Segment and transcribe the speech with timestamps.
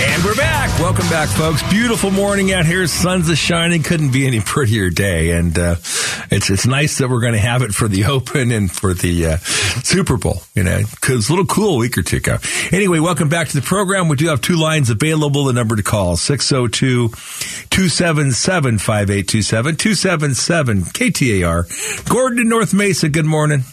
[0.00, 0.78] And we're back.
[0.78, 1.60] Welcome back, folks.
[1.70, 2.86] Beautiful morning out here.
[2.86, 3.82] Sun's a shining.
[3.82, 5.32] Couldn't be any prettier day.
[5.32, 5.74] And uh,
[6.30, 9.26] it's it's nice that we're going to have it for the Open and for the
[9.26, 10.40] uh, Super Bowl.
[10.54, 12.38] You know, because a little cool a week or two ago.
[12.70, 14.08] Anyway, welcome back to the program.
[14.08, 15.46] We do have two lines available.
[15.46, 22.08] The number to call 602 277 5827 277 KTAR.
[22.08, 23.08] Gordon in North Mesa.
[23.08, 23.64] Good morning.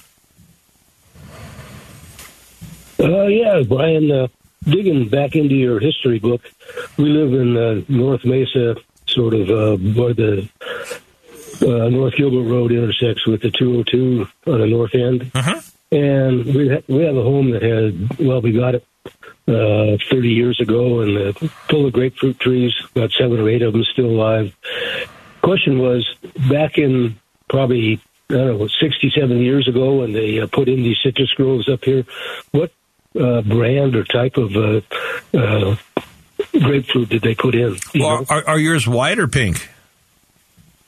[3.00, 4.10] Uh, yeah, Brian.
[4.10, 4.28] Uh,
[4.66, 6.42] digging back into your history book,
[6.98, 8.76] we live in uh, North Mesa,
[9.08, 10.50] sort of uh, where the
[11.62, 15.32] uh, North Gilbert Road intersects with the 202 on the north end.
[15.34, 15.62] Uh-huh.
[15.92, 18.86] And we ha- we have a home that had well, we got it
[19.48, 21.34] uh, 30 years ago, and uh,
[21.70, 22.74] full of grapefruit trees.
[22.96, 24.56] About seven or eight of them still alive.
[25.42, 26.06] Question was
[26.50, 30.98] back in probably I don't know 67 years ago when they uh, put in these
[31.04, 32.06] citrus groves up here.
[32.52, 32.72] What
[33.20, 34.82] uh, brand or type of uh,
[35.34, 35.76] uh,
[36.52, 37.78] grapefruit did they put in?
[37.94, 39.70] Well, are, are yours white or pink?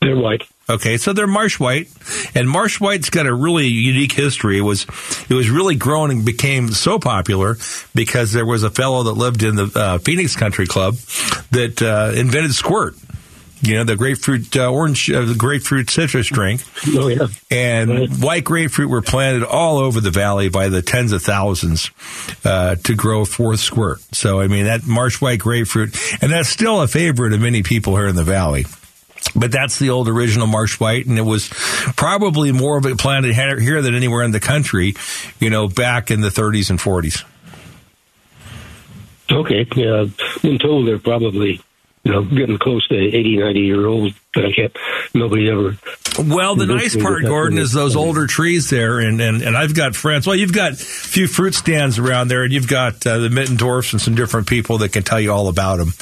[0.01, 0.43] They're white.
[0.69, 1.87] Okay, so they're marsh white,
[2.35, 4.57] and marsh white's got a really unique history.
[4.57, 4.85] It was
[5.29, 7.55] it was really grown and became so popular
[7.95, 10.95] because there was a fellow that lived in the uh, Phoenix Country Club
[11.51, 12.95] that uh, invented squirt.
[13.61, 16.61] You know the grapefruit uh, orange, uh, the grapefruit citrus drink.
[16.89, 17.27] Oh yeah.
[17.49, 18.09] And Right.
[18.19, 21.89] white grapefruit were planted all over the valley by the tens of thousands
[22.45, 23.99] uh, to grow fourth squirt.
[24.11, 27.95] So I mean that marsh white grapefruit, and that's still a favorite of many people
[27.95, 28.65] here in the valley.
[29.35, 31.49] But that's the old original marsh white, and it was
[31.97, 34.93] probably more of it planted here than anywhere in the country.
[35.39, 37.23] You know, back in the 30s and 40s.
[39.31, 39.67] Okay.
[39.75, 41.59] Yeah, I've been told they're probably
[42.07, 44.75] you know getting close to 80, 90 year old, but I can't.
[45.13, 45.77] Nobody ever.
[46.17, 49.93] Well, the nice part, Gordon, is those older trees there, and, and, and I've got
[49.93, 50.25] friends.
[50.25, 53.91] Well, you've got a few fruit stands around there, and you've got uh, the Mittendorfs
[53.91, 55.93] and some different people that can tell you all about them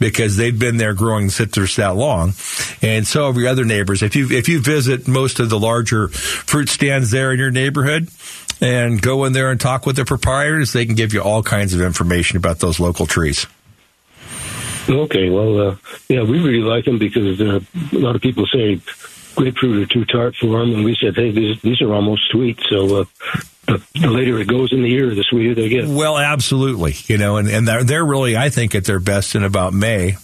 [0.00, 2.34] because they've been there growing citrus that long,
[2.82, 4.02] and so have your other neighbors.
[4.02, 8.08] If you if you visit most of the larger fruit stands there in your neighborhood.
[8.60, 10.72] And go in there and talk with the proprietors.
[10.72, 13.44] They can give you all kinds of information about those local trees.
[14.88, 15.30] Okay.
[15.30, 15.76] Well, uh,
[16.08, 17.60] yeah, we really like them because uh,
[17.92, 18.80] a lot of people say
[19.34, 22.60] grapefruit are too tart for them, and we said, hey, these these are almost sweet.
[22.68, 23.02] So.
[23.02, 23.04] Uh,
[23.64, 25.86] the, the later it goes in the year, the sweeter they get.
[25.86, 26.96] Well, absolutely.
[27.06, 30.16] You know, and, and they're, they're really, I think, at their best in about May.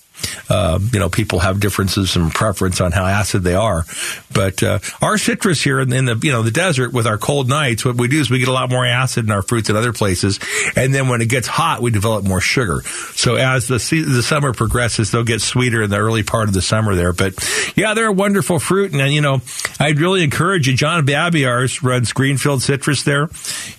[0.48, 3.84] Uh, you know, people have differences and preference on how acid they are,
[4.32, 7.48] but uh, our citrus here in, in the you know the desert with our cold
[7.48, 9.76] nights, what we do is we get a lot more acid in our fruits than
[9.76, 10.38] other places,
[10.76, 12.82] and then when it gets hot, we develop more sugar.
[13.14, 16.62] So as the the summer progresses, they'll get sweeter in the early part of the
[16.62, 17.12] summer there.
[17.12, 17.34] But
[17.76, 19.40] yeah, they're a wonderful fruit, and you know,
[19.78, 20.74] I'd really encourage you.
[20.74, 23.28] John Babiars runs Greenfield Citrus there,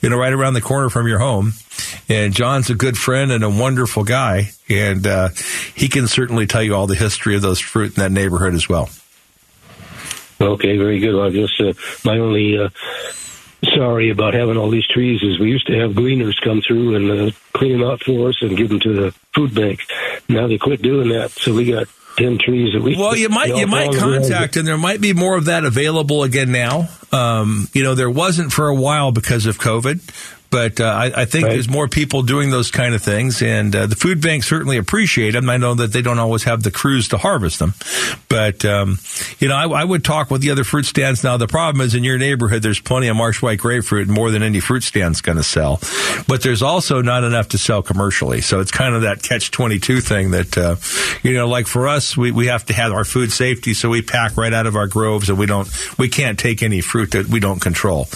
[0.01, 1.53] you know, right around the corner from your home.
[2.07, 5.29] And John's a good friend and a wonderful guy, and uh,
[5.75, 8.67] he can certainly tell you all the history of those fruit in that neighborhood as
[8.67, 8.89] well.
[10.41, 11.15] Okay, very good.
[11.15, 12.69] Well, I guess uh, my only uh,
[13.75, 17.11] sorry about having all these trees is we used to have gleaners come through and
[17.11, 19.81] uh, clean them out for us and give them to the food bank.
[20.27, 21.87] Now they quit doing that, so we got
[22.17, 22.95] ten trees that we.
[22.95, 26.51] Well, you might you might contact, and there might be more of that available again
[26.51, 26.89] now.
[27.11, 29.99] Um, you know, there wasn't for a while because of COVID.
[30.51, 31.53] But uh, I, I think Right.
[31.53, 35.31] there's more people doing those kind of things, and uh, the food banks certainly appreciate
[35.31, 35.47] them.
[35.49, 37.73] I know that they don't always have the crews to harvest them,
[38.29, 38.97] but um,
[39.39, 41.23] you know, I, I would talk with the other fruit stands.
[41.23, 44.41] Now, the problem is in your neighborhood, there's plenty of marsh white grapefruit, more than
[44.41, 45.79] any fruit stand's going to sell,
[46.27, 48.41] but there's also not enough to sell commercially.
[48.41, 50.75] So it's kind of that catch twenty two thing that uh,
[51.21, 54.01] you know, like for us, we we have to have our food safety, so we
[54.01, 55.69] pack right out of our groves, and we don't
[55.99, 58.07] we can't take any fruit that we don't control.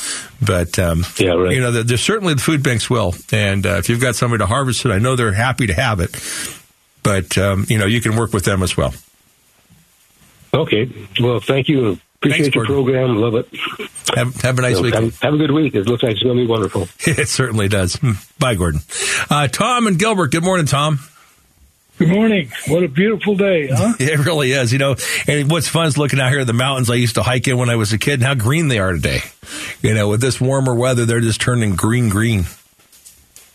[0.41, 1.53] But um, Yeah, right.
[1.53, 4.45] you know, there's certainly the food banks will, and uh, if you've got somebody to
[4.47, 6.11] harvest it, I know they're happy to have it.
[7.03, 8.93] But um, you know, you can work with them as well.
[10.53, 10.89] Okay.
[11.19, 11.99] Well, thank you.
[12.17, 12.85] Appreciate Thanks, your Gordon.
[12.85, 13.17] program.
[13.17, 13.49] Love it.
[14.15, 15.05] Have, have a nice So, weekend.
[15.11, 15.75] have, have a good week.
[15.75, 16.87] It looks like it's going to be wonderful.
[17.05, 17.95] It certainly does.
[17.97, 18.11] Hmm.
[18.39, 18.79] Bye, Gordon.
[19.29, 20.31] Uh, Tom and Gilbert.
[20.31, 20.99] Good morning, Tom.
[21.99, 22.51] Good morning.
[22.67, 23.93] What a beautiful day, huh?
[23.99, 24.73] It really is.
[24.73, 24.95] You know,
[25.27, 27.57] and what's fun is looking out here at the mountains I used to hike in
[27.57, 29.19] when I was a kid and how green they are today.
[29.81, 32.45] You know, with this warmer weather, they're just turning green, green.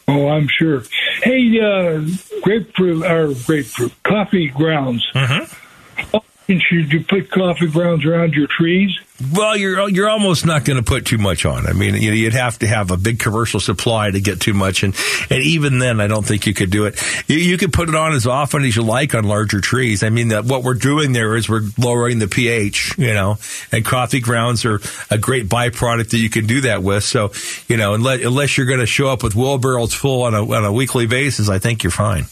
[0.06, 0.84] Oh, I'm sure.
[1.22, 2.00] Hey, uh,
[2.42, 5.06] grapefruit or grapefruit coffee grounds.
[5.14, 6.16] Mm-hmm.
[6.48, 8.98] Should you put coffee grounds around your trees?
[9.34, 11.66] Well, you're you're almost not going to put too much on.
[11.66, 14.82] I mean, you you'd have to have a big commercial supply to get too much,
[14.82, 14.94] and
[15.28, 17.02] and even then, I don't think you could do it.
[17.28, 20.02] You, you could put it on as often as you like on larger trees.
[20.02, 23.36] I mean, that what we're doing there is we're lowering the pH, you know,
[23.70, 24.80] and coffee grounds are
[25.10, 27.04] a great byproduct that you can do that with.
[27.04, 27.32] So,
[27.66, 30.64] you know, unless unless you're going to show up with wheelbarrows full on a on
[30.64, 32.24] a weekly basis, I think you're fine.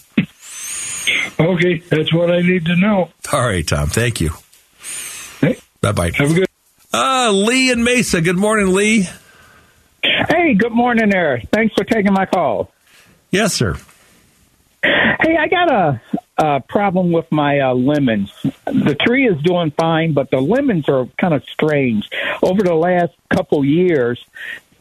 [1.38, 3.10] Okay, that's what I need to know.
[3.32, 3.88] All right, Tom.
[3.88, 4.30] Thank you.
[5.40, 6.10] Hey, Bye bye.
[6.14, 6.46] have a good.
[6.92, 8.20] Uh, Lee and Mesa.
[8.20, 9.08] Good morning, Lee.
[10.02, 11.40] Hey, good morning there.
[11.52, 12.70] Thanks for taking my call.
[13.30, 13.76] Yes, sir.
[14.82, 16.00] Hey, I got a,
[16.38, 18.32] a problem with my uh, lemons.
[18.66, 22.08] The tree is doing fine, but the lemons are kind of strange.
[22.42, 24.24] Over the last couple years,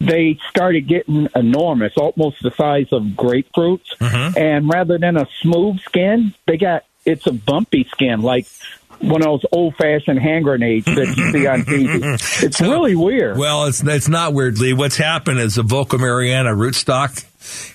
[0.05, 3.95] they started getting enormous, almost the size of grapefruits.
[3.99, 4.37] Mm-hmm.
[4.37, 8.47] And rather than a smooth skin, they got it's a bumpy skin, like
[8.99, 12.15] one of those old fashioned hand grenades that you see on TV.
[12.43, 13.37] It's really weird.
[13.37, 14.73] Well, it's it's not weird, Lee.
[14.73, 17.25] What's happened is the Volkameriana rootstock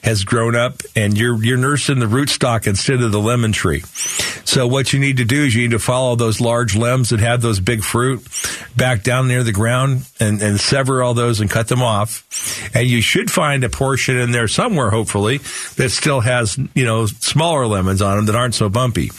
[0.02, 3.80] has grown up, and you're you're nursing the rootstock instead of the lemon tree.
[4.44, 7.20] So what you need to do is you need to follow those large limbs that
[7.20, 8.26] have those big fruit
[8.76, 12.70] back down near the ground and, and sever all those and cut them off.
[12.74, 15.38] And you should find a portion in there somewhere, hopefully,
[15.76, 19.10] that still has you know smaller lemons on them that aren't so bumpy.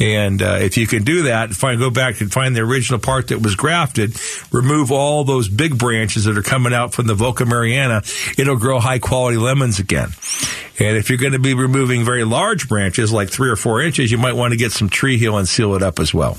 [0.00, 3.28] And uh, if you can do that, find go back and find the original part
[3.28, 4.16] that was grafted,
[4.50, 8.98] remove all those big branches that are coming out from the Volkameriana, it'll grow high
[8.98, 9.91] quality lemons again.
[9.98, 14.10] And if you're going to be removing very large branches, like three or four inches,
[14.10, 16.38] you might want to get some tree heel and seal it up as well.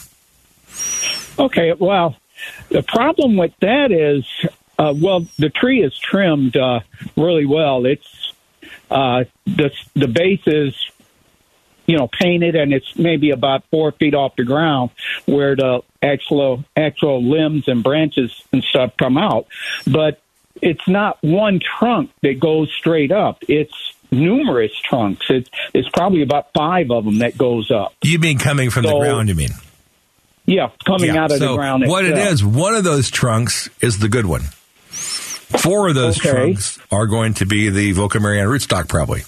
[1.37, 2.15] Okay, well,
[2.69, 4.25] the problem with that is,
[4.77, 6.81] uh, well, the tree is trimmed uh,
[7.15, 7.85] really well.
[7.85, 8.33] It's
[8.89, 10.75] uh, the the base is,
[11.85, 14.91] you know, painted, and it's maybe about four feet off the ground
[15.25, 19.47] where the actual actual limbs and branches and stuff come out.
[19.85, 20.21] But
[20.63, 23.43] it's not one trunk that goes straight up.
[23.47, 23.73] It's
[24.11, 25.25] numerous trunks.
[25.29, 27.93] It's it's probably about five of them that goes up.
[28.03, 29.49] You mean coming from the ground, you mean?
[30.45, 31.23] Yeah, coming Yeah.
[31.23, 31.85] out of so the ground.
[31.87, 34.41] what it is, one of those trunks is the good one.
[34.89, 36.31] Four of those Okay.
[36.31, 39.21] trunks are going to be the Volkameriana rootstock, probably.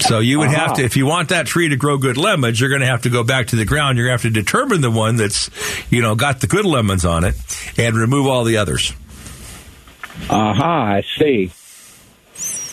[0.00, 0.74] So you would have Uh-huh.
[0.76, 3.10] to, if you want that tree to grow good lemons, you're going to have to
[3.10, 3.96] go back to the ground.
[3.96, 5.50] You're going to have to determine the one that's,
[5.88, 7.34] you know, got the good lemons on it,
[7.78, 8.92] and remove all the others.
[10.30, 11.52] Aha, I see.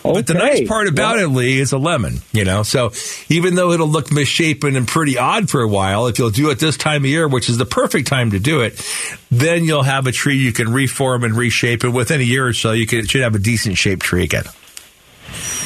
[0.04, 2.64] But the nice part about it, Lee, is a lemon, you know.
[2.64, 2.92] So
[3.30, 6.60] even though it'll look misshapen and pretty odd for a while, if you'll do it
[6.60, 8.84] this time of year, which is the perfect time to do it,
[9.30, 12.54] then you'll have a tree you can reform and reshape, and within a year or
[12.54, 14.46] so, you can, should have a decent shaped tree again.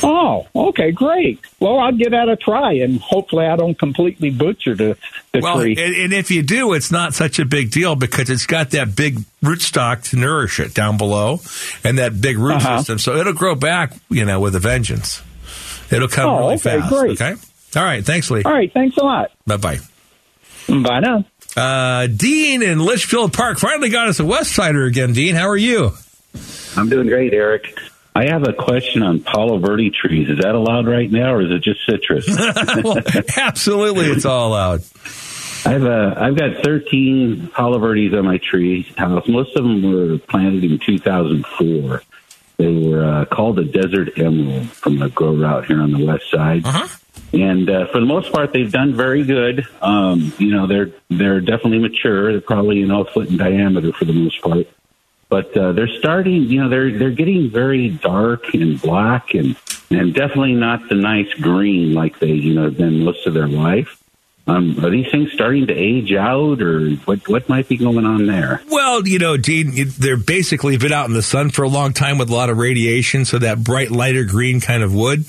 [0.03, 1.39] Oh, okay, great.
[1.59, 4.97] Well, I'll give that a try, and hopefully, I don't completely butcher the,
[5.31, 6.03] the Well, and, tree.
[6.03, 9.19] and if you do, it's not such a big deal because it's got that big
[9.43, 11.39] rootstock to nourish it down below,
[11.83, 12.77] and that big root Uh-huh.
[12.79, 15.21] system, so it'll grow back, you know, with a vengeance.
[15.91, 16.89] It'll come Oh, really okay, fast.
[16.93, 17.21] great.
[17.21, 17.33] Okay.
[17.75, 18.05] All right.
[18.05, 18.43] Thanks, Lee.
[18.43, 19.31] All right, thanks a lot.
[19.45, 19.79] Bye bye.
[20.67, 21.25] Bye now.
[21.55, 25.13] Uh, Dean in Litchfield Park finally got us a West Sider again.
[25.13, 25.91] Dean, how are you?
[26.75, 27.77] I'm doing great, Eric.
[28.15, 30.29] I have a question on Palo Verde trees.
[30.29, 32.25] Is that allowed right now, or is it just citrus?
[32.83, 32.97] well,
[33.35, 34.83] absolutely, it's all allowed.
[35.65, 39.27] I have a, I've got 13 Palo Verdes on my tree house.
[39.27, 42.03] Most of them were planted in 2004.
[42.57, 46.31] They were uh, called a desert emerald from a grow route here on the west
[46.31, 46.65] side.
[46.65, 46.87] Uh-huh.
[47.33, 49.67] And uh, for the most part, they've done very good.
[49.81, 52.31] Um, you know, they're they're definitely mature.
[52.31, 54.67] They're probably you know a foot in diameter for the most part.
[55.29, 56.43] But uh, they're starting.
[56.43, 59.55] You know, they're they're getting very dark and black, and
[59.89, 63.47] and definitely not the nice green like they you know have been most of their
[63.47, 64.01] life.
[64.47, 67.27] Um, are these things starting to age out, or what?
[67.27, 68.61] What might be going on there?
[68.69, 72.19] Well, you know, Dean, they're basically been out in the sun for a long time
[72.19, 75.25] with a lot of radiation, so that bright, lighter green kind of wood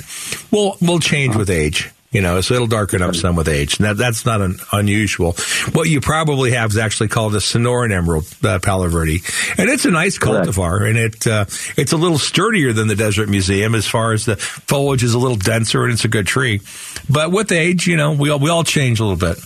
[0.51, 1.91] will will change with age.
[2.17, 3.77] You know, so it'll darken up some with age.
[3.77, 5.33] That, that's not an unusual.
[5.73, 9.21] What you probably have is actually called a Sonoran Emerald uh, Palo Verde,
[9.59, 10.49] and it's a nice Correct.
[10.49, 11.45] cultivar, and it uh,
[11.77, 15.19] it's a little sturdier than the Desert Museum as far as the foliage is a
[15.19, 16.63] little denser, and it's a good tree.
[17.11, 19.37] But with age, you know, we all, we all change a little bit.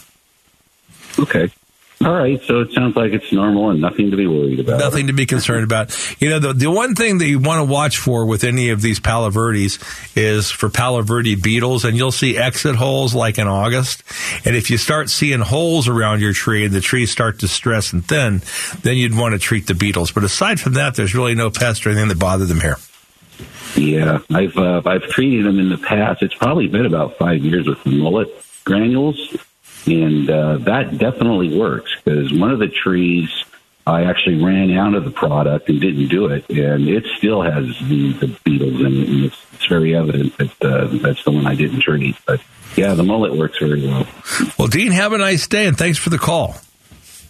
[1.19, 1.53] Okay.
[2.03, 2.43] All right.
[2.45, 4.79] So it sounds like it's normal and nothing to be worried about.
[4.79, 5.95] Nothing to be concerned about.
[6.19, 8.81] You know, the, the one thing that you want to watch for with any of
[8.81, 9.79] these Palo Verdes
[10.17, 14.03] is for Palo Verde beetles, and you'll see exit holes like in August.
[14.47, 17.93] And if you start seeing holes around your tree and the trees start to stress
[17.93, 18.41] and thin,
[18.81, 20.11] then you'd want to treat the beetles.
[20.11, 22.77] But aside from that, there's really no pest or anything that bother them here.
[23.77, 26.23] Yeah, I've uh, I've treated them in the past.
[26.23, 28.29] It's probably been about five years with mullet
[28.65, 29.37] granules,
[29.87, 33.29] and uh, that definitely works because one of the trees
[33.87, 37.65] I actually ran out of the product and didn't do it, and it still has
[37.89, 41.47] the, the beetles in it, and it's, it's very evident that uh, that's the one
[41.47, 42.17] I didn't treat.
[42.27, 42.41] But
[42.77, 44.07] yeah, the mullet works very well.
[44.59, 46.57] Well, Dean, have a nice day, and thanks for the call.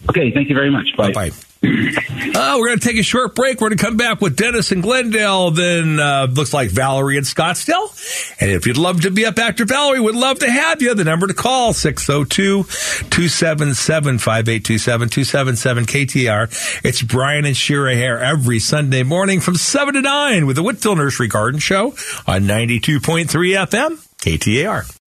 [0.09, 0.89] Okay, thank you very much.
[0.97, 1.13] Bye.
[1.13, 1.31] Bye.
[1.63, 3.61] Uh, we're going to take a short break.
[3.61, 5.51] We're going to come back with Dennis and Glendale.
[5.51, 8.41] Then uh, looks like Valerie and Scottsdale.
[8.41, 10.95] And if you'd love to be up after Valerie, we'd love to have you.
[10.95, 16.85] The number to call 602 277 5827 277 KTAR.
[16.85, 20.97] It's Brian and Shira here every Sunday morning from 7 to 9 with the Whitfill
[20.97, 21.89] Nursery Garden Show
[22.27, 25.00] on 92.3 FM KTAR.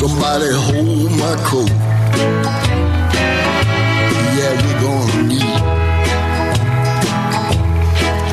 [0.00, 1.70] Somebody hold my coat.
[4.38, 5.60] Yeah, we're gonna need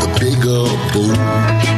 [0.03, 1.76] a bigger boat.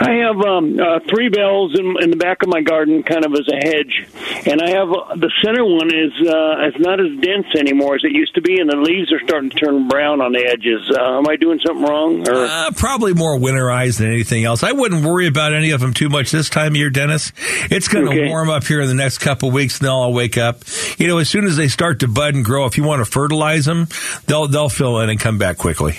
[0.01, 3.33] I have um, uh, three bells in, in the back of my garden, kind of
[3.33, 4.07] as a hedge,
[4.47, 8.05] and I have uh, the center one is uh, it's not as dense anymore as
[8.05, 10.89] it used to be, and the leaves are starting to turn brown on the edges.
[10.97, 12.29] Uh, am I doing something wrong?
[12.29, 14.63] Or Uh, probably more winterized than anything else.
[14.63, 17.33] I wouldn't worry about any of them too much this time of year, Dennis.
[17.71, 18.29] It's going to Okay.
[18.29, 20.61] warm up here in the next couple of weeks, and they'll all wake up.
[20.99, 23.11] You know, as soon as they start to bud and grow, if you want to
[23.11, 23.89] fertilize them,
[24.27, 25.97] they'll they'll fill in and come back quickly.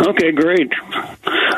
[0.00, 0.70] okay, great.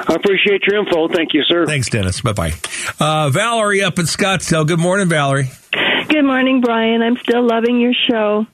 [0.06, 1.08] I appreciate your info.
[1.08, 1.66] Thank you, sir.
[1.66, 2.20] Thanks, Dennis.
[2.20, 2.52] Bye bye.
[3.00, 4.66] Uh, Valerie up in Scottsdale.
[4.66, 5.50] Good morning, Valerie.
[6.18, 7.00] Good morning, Brian.
[7.00, 8.44] I'm still loving your show.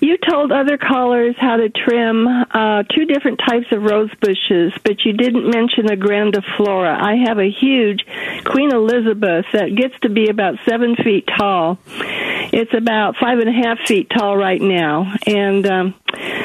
[0.00, 5.04] You told other callers how to trim uh, two different types of rose bushes, but
[5.04, 6.96] you didn't mention a grandiflora.
[6.96, 8.06] I have a huge
[8.44, 11.80] Queen Elizabeth that gets to be about seven feet tall.
[11.88, 15.94] It's about five and a half feet tall right now, and um,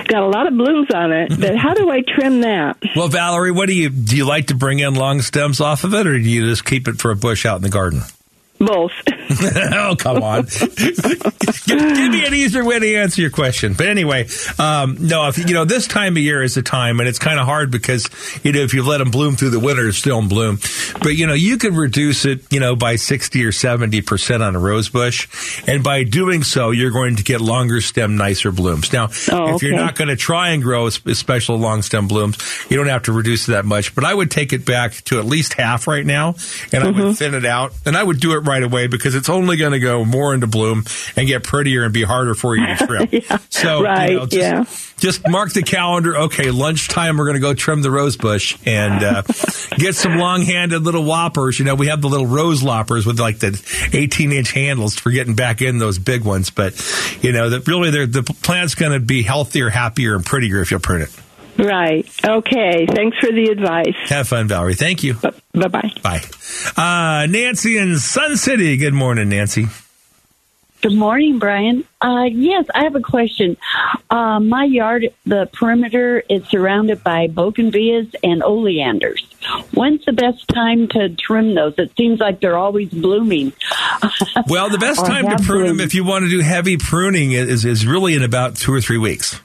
[0.07, 1.29] got a lot of blooms on it.
[1.39, 2.77] But how do I trim that?
[2.95, 4.17] Well, Valerie, what do you do?
[4.17, 6.87] You like to bring in long stems off of it, or do you just keep
[6.87, 8.01] it for a bush out in the garden?
[8.65, 8.91] Both.
[9.73, 10.43] oh, come on.
[10.75, 13.73] give, give me an easier way to answer your question.
[13.73, 14.27] But anyway,
[14.59, 17.39] um, no, if you know, this time of year is the time, and it's kind
[17.39, 18.09] of hard because,
[18.43, 20.59] you know, if you let them bloom through the winter, it's still in bloom.
[21.01, 24.59] But, you know, you could reduce it, you know, by 60 or 70% on a
[24.59, 25.63] rose bush.
[25.67, 28.91] And by doing so, you're going to get longer stem, nicer blooms.
[28.93, 32.37] Now, Oh, if you're not going to try and grow special long stem blooms,
[32.69, 33.95] you don't have to reduce it that much.
[33.95, 36.35] But I would take it back to at least half right now,
[36.71, 36.99] and I Mm-hmm.
[37.07, 39.71] would thin it out, and I would do it right away because it's only going
[39.71, 40.83] to go more into bloom
[41.15, 43.09] and get prettier and be harder for you to trim.
[43.11, 44.65] Yeah, So, right, you know, just, yeah.
[44.97, 46.17] just mark the calendar.
[46.17, 49.21] Okay, lunchtime, we're going to go trim the rose bush and uh,
[49.77, 51.59] get some long-handed little whoppers.
[51.59, 55.35] You know, we have the little rose loppers with like the 18-inch handles for getting
[55.35, 56.49] back in those big ones.
[56.49, 56.73] But
[57.21, 60.79] you know, that really, the plant's going to be healthier, happier, and prettier if you
[60.79, 61.09] prune it.
[61.57, 62.07] Right.
[62.25, 62.85] Okay.
[62.85, 63.95] Thanks for the advice.
[64.09, 64.75] Have fun, Valerie.
[64.75, 65.13] Thank you.
[65.15, 65.91] Bye bye.
[66.03, 66.21] Bye.
[66.75, 68.77] Uh, Nancy in Sun City.
[68.77, 69.67] Good morning, Nancy.
[70.81, 71.83] Good morning, Brian.
[71.99, 73.57] Uh, yes, I have a question.
[74.07, 79.25] Uh, my yard, the perimeter is surrounded by bougainvilleas and oleanders.
[79.73, 81.73] When's the best time to trim those?
[81.79, 83.53] It seems like they're always blooming.
[84.47, 87.31] Well, the best time to have prune them, if you want to do heavy pruning,
[87.31, 89.39] is is really in about two or three weeks.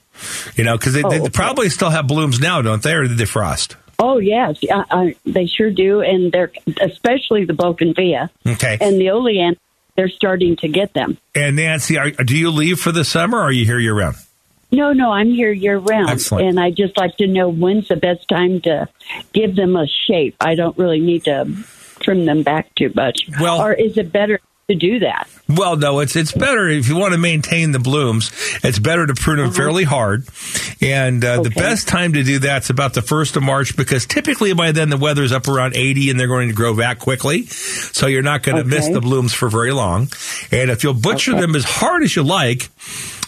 [0.56, 1.30] You know, because they, Oh, they okay.
[1.30, 3.76] probably still have blooms now, don't they, or did they frost?
[3.98, 6.50] Oh yes, uh, they sure do, and they're
[6.80, 8.78] especially the bougainvillea Okay.
[8.80, 9.58] and the oleander.
[9.96, 11.18] They're starting to get them.
[11.34, 14.16] And Nancy, are, do you leave for the summer, or are you here year round?
[14.72, 16.46] No, no, I'm here year round, Excellent.
[16.48, 18.88] and I just like to know when's the best time to
[19.34, 20.36] give them a shape.
[20.40, 21.52] I don't really need to
[21.98, 23.28] trim them back too much.
[23.40, 25.28] Well- or is it better to do that?
[25.48, 28.30] Well, no, it's it's better if you want to maintain the blooms.
[28.62, 30.26] It's better to prune them fairly hard,
[30.80, 34.52] and uh, the best time to do that's about the first of March because typically
[34.54, 38.06] by then the weather's up around eighty and they're going to grow back quickly, so
[38.06, 40.02] you're not going to miss the blooms for very long.
[40.52, 41.40] And if you'll butcher Okay.
[41.40, 42.68] them as hard as you like.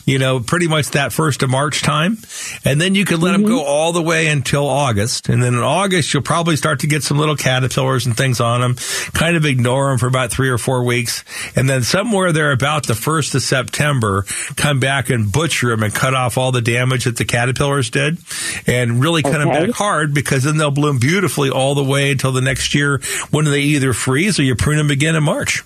[0.04, 2.18] You know, pretty much that first of March time.
[2.64, 3.50] And then you can let them mm-hmm.
[3.50, 5.28] go all the way until August.
[5.28, 8.60] And then in August, you'll probably start to get some little caterpillars and things on
[8.60, 8.76] them.
[9.12, 11.24] Kind of ignore them for about three or four weeks.
[11.56, 14.24] And then somewhere there about the first of September,
[14.56, 18.18] come back and butcher them and cut off all the damage that the caterpillars did
[18.66, 22.32] and really cut them back hard because then they'll bloom beautifully all the way until
[22.32, 25.62] the next year when they either freeze or you prune them again in March.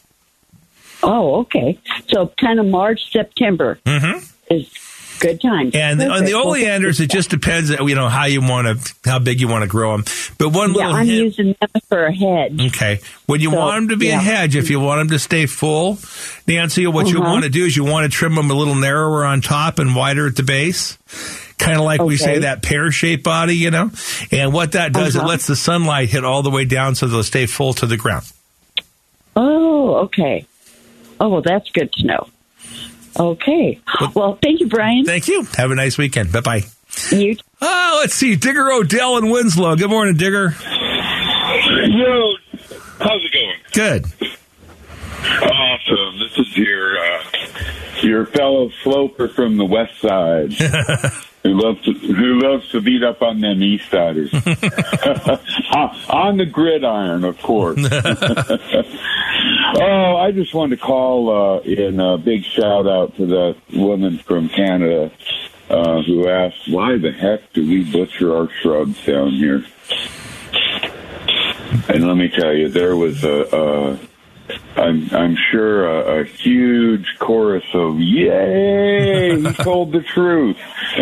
[1.02, 1.78] Oh, okay.
[2.08, 4.24] So kind of March, September Mm-hmm.
[4.54, 4.70] is
[5.18, 5.70] good time.
[5.72, 9.40] And on the oleanders, it just depends, you know, how you want to, how big
[9.40, 10.04] you want to grow them.
[10.38, 12.60] But one Yeah, little I'm hint, using them for a hedge.
[12.68, 15.18] okay, when you So, want them to be a hedge, if you want them to
[15.18, 15.98] stay full,
[16.46, 17.30] Nancy, what you Uh-huh.
[17.30, 19.94] want to do is you want to trim them a little narrower on top and
[19.96, 20.98] wider at the base.
[21.58, 23.90] Kind of like we say that pear shaped body, you know?
[24.30, 25.28] And what that does, it Uh-huh.
[25.28, 28.26] lets the sunlight hit all the way down so they'll stay full to the ground.
[29.34, 30.44] Oh, okay.
[31.20, 32.28] Oh, well, that's good to know.
[33.18, 33.80] Okay.
[34.14, 35.04] Well, thank you, Brian.
[35.04, 35.44] Thank you.
[35.56, 36.32] Have a nice weekend.
[36.32, 36.62] Bye bye.
[37.10, 38.36] You Oh, let's see.
[38.36, 39.76] Digger Odell and Winslow.
[39.76, 40.54] Good morning, Digger.
[40.60, 42.34] Yo,
[42.98, 43.56] how's it going?
[43.72, 44.04] Good.
[45.42, 46.18] Awesome.
[46.18, 47.22] This is your uh,
[48.02, 50.52] your fellow sloper from the west side
[51.42, 54.40] who loves to, who loves to beat up on them east siders on
[56.10, 57.76] on the gridiron, of course.
[59.80, 64.18] Oh, I just wanted to call uh, in a big shout out to that woman
[64.18, 65.10] from Canada
[65.70, 69.64] uh, who asked, "Why the heck do we butcher our shrubs down here?"
[71.88, 73.98] And let me tell you, there was a, a
[74.76, 80.56] I'm, I'm sure a, a huge chorus of "Yay!" He told the truth.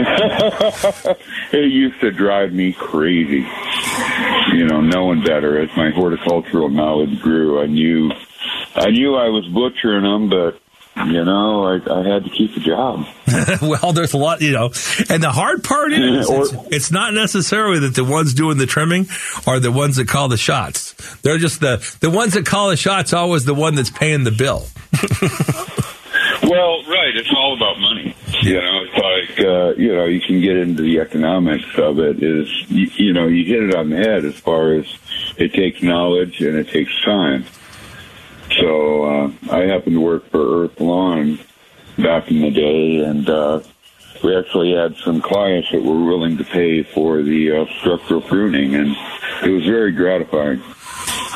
[1.52, 3.46] it used to drive me crazy.
[4.52, 8.12] You know, knowing better as my horticultural knowledge grew, I knew,
[8.74, 10.60] I knew I was butchering them, but
[10.96, 13.04] you know, I, I had to keep the job.
[13.62, 14.66] well, there's a lot, you know,
[15.08, 18.66] and the hard part is Or- it's, it's not necessarily that the ones doing the
[18.66, 19.06] trimming
[19.46, 20.92] are the ones that call the shots.
[21.22, 23.12] They're just the the ones that call the shots.
[23.12, 24.66] Always the one that's paying the bill.
[26.42, 27.16] Well, right.
[27.16, 28.14] It's all about money.
[28.42, 28.94] You know, it's
[29.38, 32.22] like uh, you know, you can get into the economics of it.
[32.22, 34.86] Is you, you know, you hit it on the head as far as
[35.36, 37.46] it takes knowledge and it takes time.
[38.52, 41.38] So uh, I happened to work for Earth Lawn
[41.98, 43.60] back in the day, and uh,
[44.22, 48.74] we actually had some clients that were willing to pay for the uh, structural pruning,
[48.74, 48.96] and
[49.42, 50.62] it was very gratifying.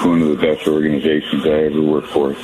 [0.02, 2.36] One of the best organizations I ever worked for.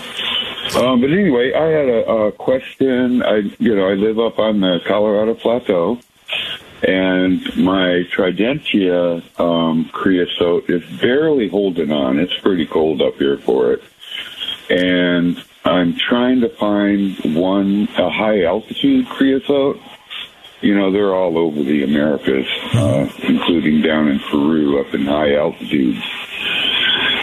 [0.77, 3.23] Um, but anyway, I had a, a question.
[3.23, 6.01] I, you know, I live up on the Colorado Plateau,
[6.83, 12.19] and my Tridentata um, creosote is barely holding on.
[12.19, 13.83] It's pretty cold up here for it,
[14.71, 19.81] and I'm trying to find one a high altitude creosote.
[20.61, 25.35] You know, they're all over the Americas, uh, including down in Peru, up in high
[25.35, 26.03] altitudes.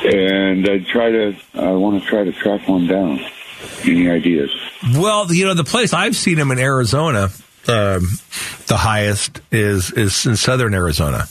[0.04, 3.20] And I try to, I want to try to track one down.
[3.84, 4.52] Any ideas?
[4.96, 7.30] Well, you know, the place I've seen them in Arizona,
[7.68, 8.08] um,
[8.68, 11.26] the highest is is in southern Arizona,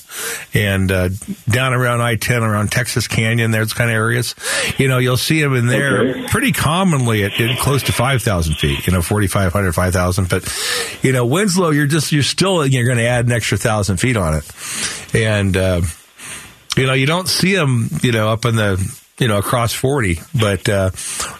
[0.54, 1.08] and uh,
[1.48, 4.34] down around I ten, around Texas Canyon, there's kind of areas.
[4.78, 6.26] You know, you'll see them in there Okay.
[6.28, 8.86] pretty commonly at, at close to five thousand feet.
[8.86, 10.28] You know, 4,500, 5,000.
[10.28, 13.96] But you know, Winslow, you're just you're still you're going to add an extra thousand
[13.98, 15.80] feet on it, and uh,
[16.76, 18.76] you know, you don't see them, you know, up in the,
[19.20, 20.18] you know, across 40.
[20.38, 20.90] But uh,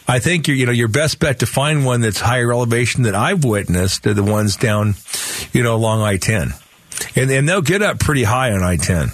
[0.07, 3.15] I think, you you know, your best bet to find one that's higher elevation that
[3.17, 4.95] I've witnessed are the ones down,
[5.53, 6.53] you know, along I-10.
[7.17, 9.09] And, and they'll get up pretty high on I-10.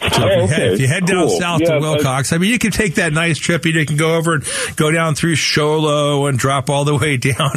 [0.00, 0.46] So if, Oh, you okay.
[0.54, 1.40] head, if you head down Cool.
[1.40, 3.66] south Yeah, to Willcox, I mean, you can take that nice trip.
[3.66, 4.44] You can go over and
[4.76, 7.50] go down through Sholo and drop all the way down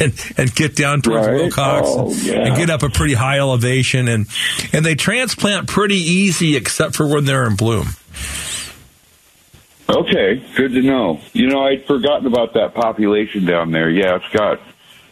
[0.00, 1.50] and, and get down towards Right.
[1.50, 2.46] Willcox Oh, yeah.
[2.46, 4.06] and get up a pretty high elevation.
[4.06, 4.26] And,
[4.72, 7.88] and they transplant pretty easy except for when they're in bloom.
[9.88, 11.20] Okay, good to know.
[11.32, 13.88] You know, I'd forgotten about that population down there.
[13.88, 14.60] Yeah, it's got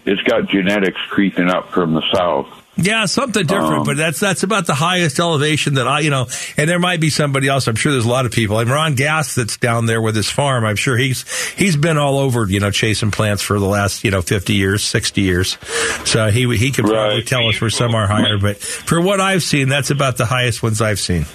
[0.05, 2.49] it's got genetics creeping up from the south.
[2.77, 6.27] Yeah, something different, Um, but that's that's about the highest elevation that I, you know,
[6.57, 7.69] and there might be somebody else.
[7.69, 8.59] I'm sure there's a lot of people.
[8.59, 10.65] And Ron Gass that's down there with his farm.
[10.65, 14.11] I'm sure he's he's been all over, you know, chasing plants for the last, you
[14.11, 15.57] know, 50 years, 60 years.
[16.05, 17.27] So he he could probably Right.
[17.27, 20.61] tell us where some are higher, but for what I've seen, that's about the highest
[20.61, 21.27] ones I've seen.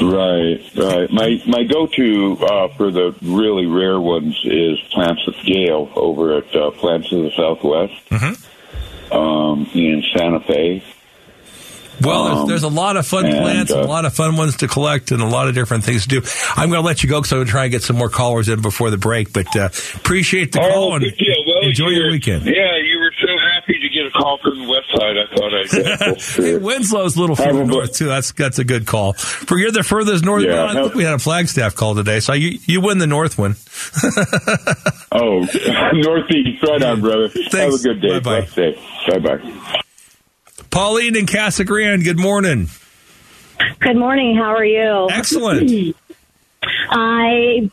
[0.00, 1.10] Right, right.
[1.10, 6.38] My my go to uh, for the really rare ones is Plants with Gale over
[6.38, 8.12] at uh, Plants of the Southwest
[9.12, 10.82] um, in Santa Fe.
[12.00, 14.14] Well, there's, Um, there's a lot of fun and, plants, and a uh, lot of
[14.14, 16.22] fun ones to collect, and a lot of different things to do.
[16.56, 18.08] I'm going to let you go because I'm going to try and get some more
[18.08, 19.32] callers in before the break.
[19.32, 21.04] But uh, appreciate the call and.
[21.04, 22.44] Well, enjoy your weekend.
[22.46, 22.97] Yeah, you
[24.08, 25.16] a call from the west side.
[25.16, 28.06] I thought I'd get Hey, Winslow's a little further a north too.
[28.06, 29.12] That's that's a good call.
[29.14, 30.44] For you're the furthest north.
[30.44, 33.06] Yeah, well, I think we had a Flagstaff call today, so you you win the
[33.06, 33.56] north one.
[35.10, 35.40] Oh,
[35.94, 36.62] Northeast.
[36.62, 37.28] Right on, brother.
[37.52, 38.20] Have a good day.
[38.20, 38.76] Bye-bye.
[39.08, 39.82] Bye bye.
[40.70, 42.04] Pauline and Casa Grande.
[42.04, 42.68] Good morning.
[43.80, 44.36] Good morning.
[44.36, 45.08] How are you?
[45.10, 45.96] Excellent.
[46.90, 47.70] I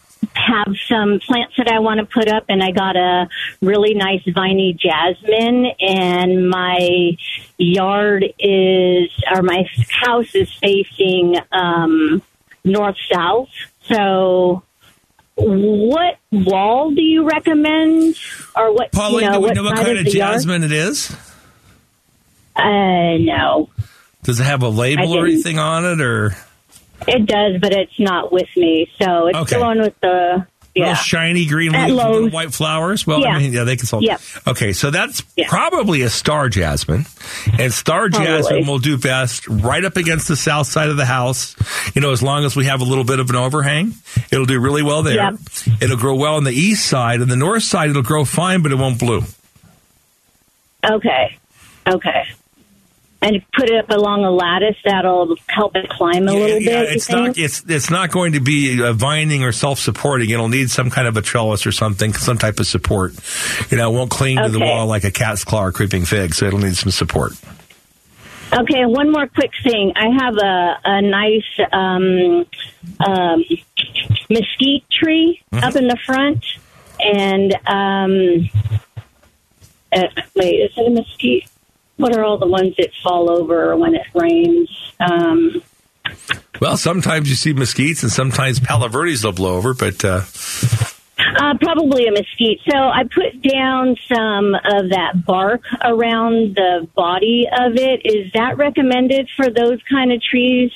[0.55, 3.27] have some plants that I want to put up, and I got a
[3.61, 7.11] really nice viney jasmine, and my
[7.57, 12.21] yard is, or my house is facing um,
[12.63, 13.49] north south.
[13.83, 14.63] So,
[15.35, 18.15] what wall do you recommend,
[18.55, 18.91] or what?
[18.91, 20.33] Pauline, you know, do we what know what kind of the yard?
[20.33, 21.15] jasmine it is?
[22.55, 23.69] Uh, no,
[24.23, 26.35] Does it have a label or anything on it, or
[27.07, 28.89] it does, but it's not with me.
[29.01, 29.55] So it's Okay.
[29.57, 30.81] the one with the yeah.
[30.89, 33.05] little shiny green leaves, white flowers?
[33.07, 33.37] Well, I Yeah.
[33.37, 34.01] mean, yeah, they can sell.
[34.03, 34.19] Yep.
[34.47, 37.05] Okay, so that's probably a star jasmine,
[37.57, 38.25] and star Probably.
[38.27, 41.55] jasmine will do best right up against the south side of the house.
[41.95, 43.93] You know, as long as we have a little bit of an overhang,
[44.31, 45.15] it'll do really well there.
[45.15, 45.35] Yep.
[45.81, 48.71] It'll grow well on the east side, and the north side it'll grow fine, but
[48.71, 49.25] it won't bloom.
[50.89, 51.37] Okay.
[51.87, 52.23] Okay.
[53.27, 56.93] And put it up along a lattice that'll help it climb a little Yeah, bit.
[56.95, 57.37] it's not.
[57.37, 60.29] It's it's not going to be uh, vining or self supporting.
[60.29, 63.13] It'll need some kind of a trellis or something, some type of support.
[63.71, 66.35] You know, it won't cling to the wall like a cat's claw or creeping fig.
[66.35, 67.31] So it'll need some support.
[68.53, 69.91] Okay, one more quick thing.
[69.95, 72.45] I have a, a nice um,
[73.05, 73.43] um,
[74.29, 75.63] mesquite tree Mm-hmm.
[75.63, 76.45] up in the front,
[76.99, 78.49] and um,
[79.91, 81.49] uh, wait, is it a mesquite?
[81.97, 84.69] What are all the ones that fall over when it rains?
[84.99, 85.61] Um,
[86.59, 90.21] Well, sometimes you see mesquites and sometimes palo verdes will blow over, but uh,
[91.17, 92.59] Uh, probably a mesquite.
[92.69, 98.01] So I put down some of that bark around the body of it.
[98.05, 100.71] Is that recommended for those kind of trees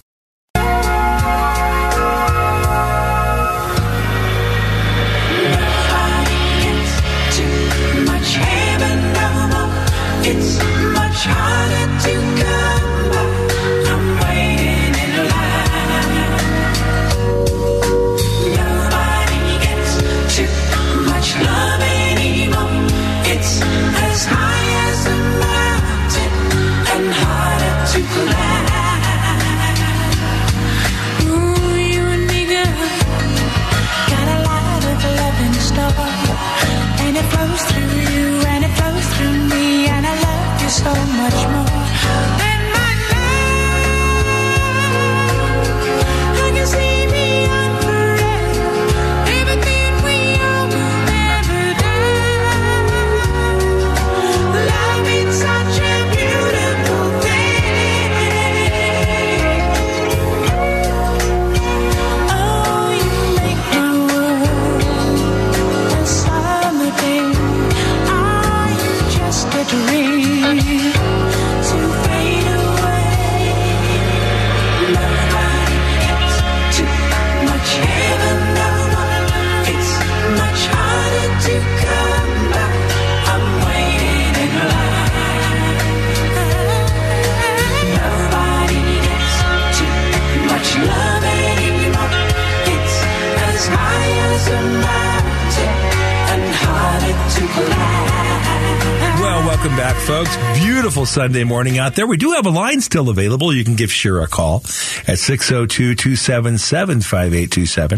[101.08, 102.06] Sunday morning out there.
[102.06, 103.54] We do have a line still available.
[103.54, 107.88] You can give Shira a call at 602-277-5827.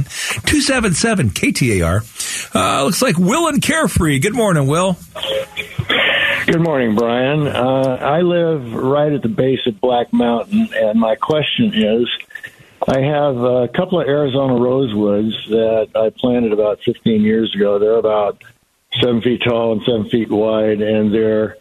[0.46, 2.54] 277 KTAR.
[2.54, 4.20] Uh, looks like Will and Carefree.
[4.20, 4.96] Good morning, Will.
[6.46, 7.48] Good morning, Brian.
[7.48, 12.08] Uh, I live right at the base of Black Mountain, and my question is
[12.88, 17.78] I have a couple of Arizona rosewoods that I planted about 15 years ago.
[17.78, 18.42] They're about
[19.00, 21.56] seven feet tall and seven feet wide, and they're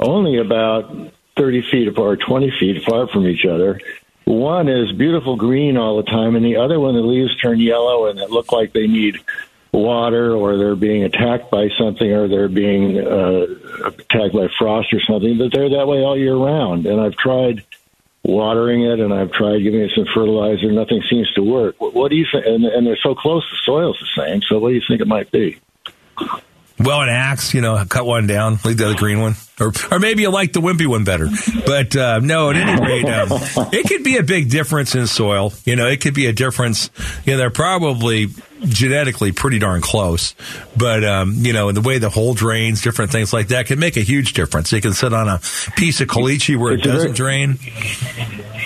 [0.00, 3.80] only about 30 feet apart, 20 feet apart from each other.
[4.24, 8.06] One is beautiful green all the time, and the other one, the leaves turn yellow
[8.06, 9.18] and it look like they need
[9.72, 13.46] water or they're being attacked by something or they're being uh,
[13.86, 16.86] attacked by frost or something, but they're that way all year round.
[16.86, 17.64] And I've tried
[18.22, 20.70] watering it and I've tried giving it some fertilizer.
[20.70, 21.76] Nothing seems to work.
[21.78, 22.46] What, do you think?
[22.46, 24.42] And, and they're so close, the soil's the same.
[24.42, 25.58] So what do you think it might be?
[26.82, 29.34] Well, an axe, you know, cut one down, leave the other green one.
[29.60, 31.28] Or, or maybe you like the wimpy one better.
[31.66, 33.28] But, uh, no, at any rate, um,
[33.72, 35.52] it could be a big difference in soil.
[35.66, 36.88] You know, it could be a difference.
[37.26, 38.28] You know, they're probably
[38.62, 40.34] genetically pretty darn close.
[40.74, 43.78] But, um, you know, in the way the hole drains, different things like that can
[43.78, 44.72] make a huge difference.
[44.72, 45.40] You can sit on a
[45.76, 47.58] piece of caliche where it It's a doesn't very- drain.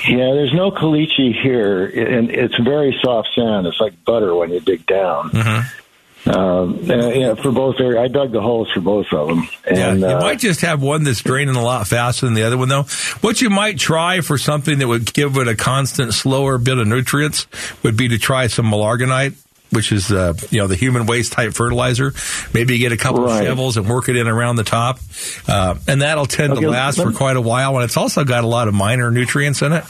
[0.06, 3.66] Yeah, there's no caliche here, and it's very soft sand.
[3.66, 5.30] It's like butter when you dig down.
[6.26, 9.48] Um, and, yeah, for both areas, I dug the holes for both of them.
[9.66, 12.44] And, yeah, you uh, might just have one that's draining a lot faster than the
[12.44, 12.84] other one, though.
[13.20, 16.86] What you might try for something that would give it a constant, slower bit of
[16.86, 17.46] nutrients
[17.82, 19.34] would be to try some Milorganite.
[19.70, 22.12] Which is uh, you know the human waste type fertilizer.
[22.52, 23.40] Maybe get a couple Right.
[23.40, 25.00] of shovels and work it in around the top,
[25.48, 27.74] uh, and that'll tend Okay, to last for quite a while.
[27.74, 29.82] And it's also got a lot of minor nutrients in it.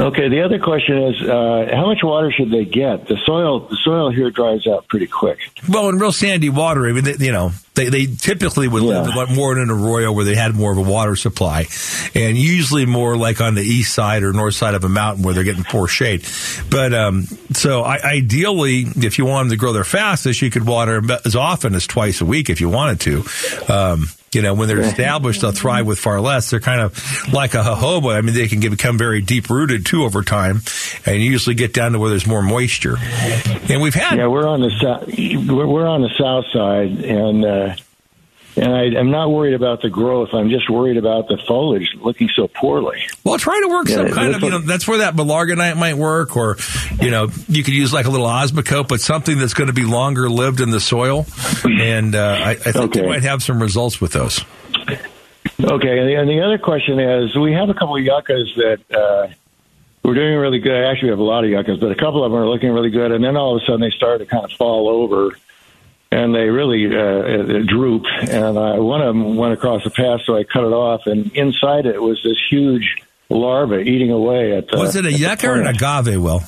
[0.00, 3.08] Okay, the other question is, uh, how much water should they get?
[3.08, 5.38] The soil, the soil here dries out pretty quick.
[5.68, 9.10] Well, in real sandy water, I mean, you know, they, they typically would live a
[9.10, 11.66] lot more in an arroyo where they had more of a water supply,
[12.14, 15.32] and usually more like on the east side or north side of a mountain where
[15.32, 16.26] they're getting poor shade.
[16.70, 20.66] But um, so, I, ideally, if you want them to grow their fastest, you could
[20.66, 23.72] water them as often as twice a week if you wanted to.
[23.72, 26.50] Um, you know, when they're established, they'll thrive with far less.
[26.50, 28.14] They're kind of like a jojoba.
[28.14, 30.60] I mean, they can become very deep rooted too over time,
[31.06, 32.96] and usually get down to where there's more moisture.
[32.98, 35.06] And we've had Yeah, we're on the south.
[35.08, 37.67] We're, we're on the south side, and uh,
[38.58, 40.30] and I, I'm not worried about the growth.
[40.32, 43.06] I'm just worried about the foliage looking so poorly.
[43.24, 45.94] Well, try to work Yeah, some kind of, you know, that's where that Milorganite might
[45.94, 46.56] work, or,
[47.00, 49.84] you know, you could use like a little osmocote, but something that's going to be
[49.84, 51.26] longer lived in the soil.
[51.64, 54.44] And uh, I, I think you might have some results with those.
[55.60, 58.78] Okay, and the, and the other question is, we have a couple of yuccas that
[58.96, 59.28] uh,
[60.04, 60.84] we're doing really good.
[60.84, 62.90] Actually, we have a lot of yuccas, but a couple of them are looking really
[62.90, 65.36] good, and then all of a sudden they start to kind of fall over,
[66.10, 68.04] and they really uh, droop.
[68.20, 71.30] And I, one of them went across the path, so I cut it off, and
[71.32, 72.96] inside it was this huge
[73.28, 74.78] larva eating away at the.
[74.78, 76.42] Was it a yucca or an agave, Will?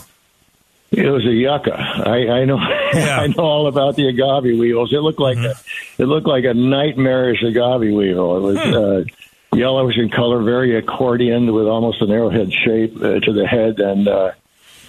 [0.90, 1.78] It was a yucca.
[1.78, 2.58] I, I know.
[2.92, 4.92] I know all about the agave weevils.
[4.92, 5.54] It looked like a,
[5.98, 8.36] it looked like a nightmarish agave weevil.
[8.38, 9.04] It was uh,
[9.56, 13.78] yellowish in color, very accordion with almost an arrowhead shape uh, to the head.
[13.78, 14.32] And uh,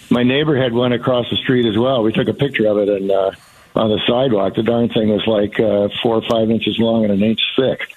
[0.10, 2.02] my neighbor had one across the street as well.
[2.02, 3.32] We took a picture of it and uh,
[3.76, 4.56] on the sidewalk.
[4.56, 7.94] The darn thing was like uh, four or five inches long and an inch thick.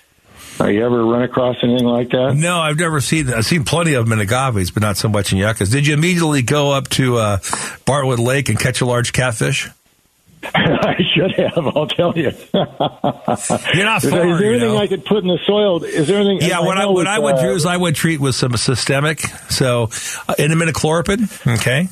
[0.61, 2.35] Are you ever run across anything like that?
[2.37, 3.29] No, I've never seen.
[3.33, 5.69] I've seen plenty of them in agaves, but not so much in yuccas.
[5.71, 7.39] Did you immediately go up to uh,
[7.87, 9.69] Bartlett Lake and catch a large catfish?
[10.55, 11.67] I should have.
[11.75, 12.31] I'll tell you.
[12.53, 14.77] You're not Is there- far, Is there anything know.
[14.77, 15.83] I could put in the soil?
[15.83, 16.49] Is there anything?
[16.49, 18.57] Yeah, what I, what with, I would uh, do is I would treat with some
[18.57, 21.89] systemic, so uh, imidacloprid, okay,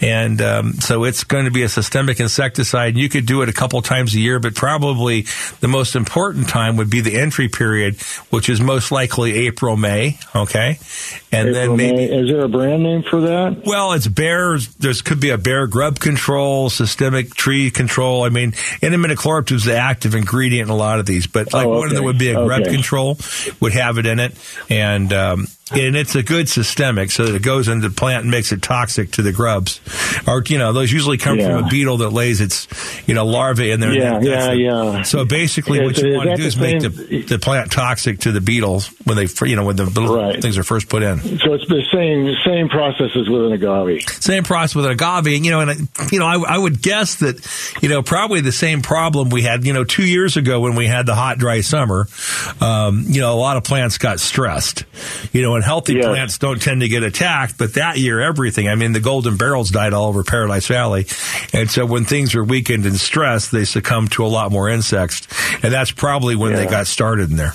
[0.00, 2.96] and um, so it's going to be a systemic insecticide.
[2.96, 5.26] You could do it a couple times a year, but probably
[5.60, 10.18] the most important time would be the entry period, which is most likely April, May,
[10.34, 10.78] okay,
[11.32, 11.96] and then maybe.
[11.96, 12.04] May.
[12.20, 13.62] Is there a brand name for that?
[13.64, 14.58] Well, it's Bayer.
[14.78, 18.24] There's could be a Bayer grub control, systemic tree control.
[18.24, 21.78] I mean, imidacloprid is the active ingredient in a lot of these, but like Oh,
[21.78, 22.70] one of them would be a grub Okay.
[22.72, 23.18] control,
[23.60, 24.34] would have it in it,
[24.68, 28.30] and um, and it's a good systemic, so that it goes into the plant and
[28.30, 29.80] makes it toxic to the grubs,
[30.26, 31.56] or you know those usually come Yeah.
[31.56, 32.66] from a beetle that lays its
[33.06, 33.92] you know larvae in there.
[33.92, 35.02] Yeah, yeah, yeah.
[35.02, 38.20] So basically, Is- what you want to do is make same- the, the plant toxic
[38.20, 41.20] to the beetles when they you know when the little things are first put in.
[41.38, 44.02] So it's the same same process as with an agave.
[44.20, 47.46] Same process with an agave, you know, and you know, I, I would guess that,
[47.82, 50.86] you know, probably the same problem we had, you know, two years ago when we
[50.86, 52.06] had the hot, dry summer.
[52.60, 54.84] Um, you know, a lot of plants got stressed.
[55.32, 58.66] You know, and healthy plants don't tend to get attacked, but that year everything.
[58.66, 61.06] I mean, the golden barrels died all over Paradise Valley,
[61.52, 65.28] and so when things are weakened and stressed, they succumb to a lot more insects,
[65.62, 67.52] and that's probably when they got started in there.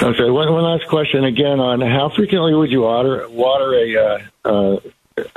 [0.00, 4.18] Okay, one, one last question again on how frequently would you water water a uh,
[4.44, 4.80] uh,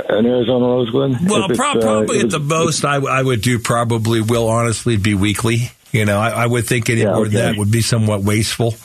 [0.09, 1.17] an Arizona rosewood?
[1.27, 4.47] Well, If it's, pro- uh, probably at the most, I, I would do probably will
[4.47, 5.71] honestly be weekly.
[5.91, 7.51] You know, I, I would think any more than okay.
[7.51, 8.75] that would be somewhat wasteful.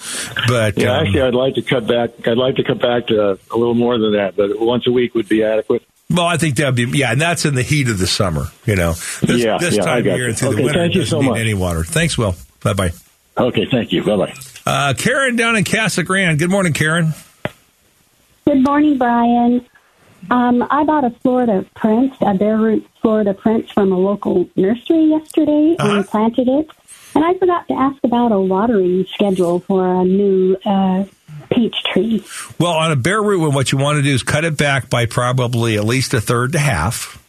[0.49, 2.27] But Yeah, um, actually, I'd like to cut back.
[2.27, 5.15] I'd like to cut back to a little more than that, but once a week
[5.15, 5.83] would be adequate.
[6.11, 8.47] well, I think that'd be yeah, and that's in the heat of the summer.
[8.65, 8.93] You know,
[9.23, 10.25] this, Yeah, this yeah, I time of year you.
[10.27, 11.39] and through the winter, thank you doesn't so need much.
[11.39, 11.85] any water.
[11.85, 12.35] Thanks, Will.
[12.63, 12.91] Bye bye.
[13.39, 14.03] Okay, thank you.
[14.03, 14.35] Bye bye.
[14.65, 16.39] Uh, Karen down in Casa Grande.
[16.39, 17.13] Good morning, Karen.
[18.47, 19.65] Good morning, Brian.
[20.31, 25.05] Um, I bought a Florida Prince, a bare root Florida Prince from a local nursery
[25.05, 25.97] yesterday Uh-huh.
[25.99, 26.69] and planted it.
[27.17, 31.07] And I forgot to ask about a watering schedule for a new uh,
[31.51, 32.23] peach tree.
[32.61, 35.07] Well, on a bare root what you want to do is cut it back by
[35.07, 37.23] probably at least a third to half.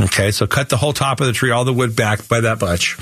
[0.00, 2.62] Okay, so cut the whole top of the tree, all the wood back by that
[2.62, 2.96] much.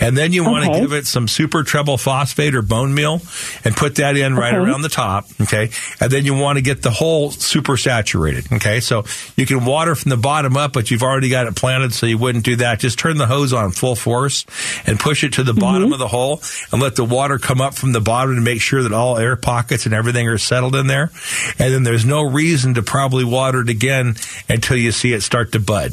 [0.00, 0.80] And then you want to Okay.
[0.80, 3.20] give it some super treble phosphate or bone meal
[3.64, 4.64] and put that in right Okay.
[4.64, 5.26] around the top.
[5.40, 5.70] Okay.
[6.00, 8.50] And then you want to get the whole super saturated.
[8.52, 8.80] Okay.
[8.80, 9.04] So
[9.36, 12.18] you can water from the bottom up, but you've already got it planted, so you
[12.18, 12.80] wouldn't do that.
[12.80, 14.44] Just turn the hose on full force
[14.86, 15.92] and push it to the bottom mm-hmm.
[15.92, 16.40] of the hole
[16.72, 19.36] and let the water come up from the bottom to make sure that all air
[19.36, 21.10] pockets and everything are settled in there.
[21.58, 24.16] And then there's no reason to probably water it again
[24.48, 25.92] until you see it start to bud.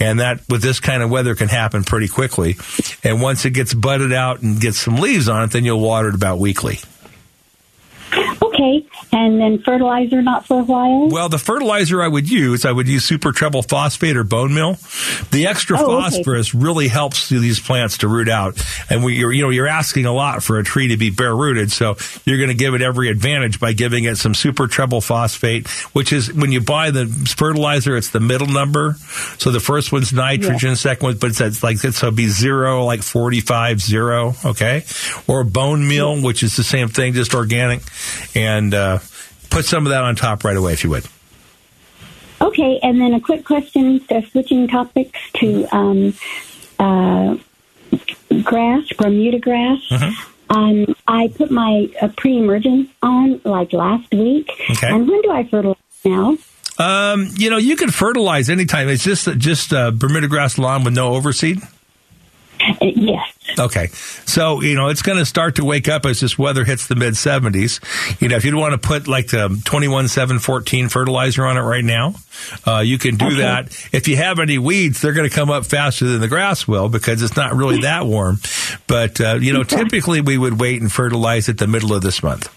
[0.00, 2.56] And that with this kind of weather can happen pretty quickly.
[3.02, 6.08] And once it gets budded out and gets some leaves on it, then you'll water
[6.08, 6.78] it about weekly.
[8.64, 11.08] Okay, and then fertilizer not for a while.
[11.08, 14.78] Well, the fertilizer I would use, I would use super treble phosphate or bone meal.
[15.30, 16.16] The extra Oh, okay.
[16.16, 18.62] phosphorus really helps these plants to root out.
[18.88, 21.34] And we, you're, you know, you're asking a lot for a tree to be bare
[21.34, 25.00] rooted, so you're going to give it every advantage by giving it some super treble
[25.00, 28.94] phosphate, which is when you buy the fertilizer, it's the middle number.
[29.38, 33.02] So the first one's nitrogen, second one, but it's, it's like so be zero, like
[33.02, 34.84] forty five zero, okay,
[35.26, 37.80] or bone meal, which is the same thing, just organic,
[38.34, 38.98] and uh,
[39.50, 41.06] put some of that on top right away if you would.
[42.40, 46.14] Okay, and then a quick question, so switching topics to um,
[46.78, 47.36] uh,
[48.42, 49.80] grass, Bermuda grass.
[50.50, 54.50] Um, I put my uh, pre-emergence on like last week.
[54.70, 54.88] Okay.
[54.88, 56.36] And when do I fertilize now?
[56.78, 58.88] Um, you know, you can fertilize anytime.
[58.88, 61.62] It's just just uh, Bermuda grass lawn with no overseed.
[62.60, 63.33] Uh, yes.
[63.64, 63.86] Okay,
[64.26, 66.96] so you know it's going to start to wake up as this weather hits the
[66.96, 67.80] mid 70s.
[68.20, 71.60] You know, if you'd want to put like the 21 7 14 fertilizer on it
[71.60, 72.14] right now,
[72.66, 73.66] uh, you can do that.
[73.92, 76.88] If you have any weeds, they're going to come up faster than the grass will
[76.88, 78.38] because it's not really that warm.
[78.86, 82.22] But uh, you know, typically we would wait and fertilize at the middle of this
[82.22, 82.52] month.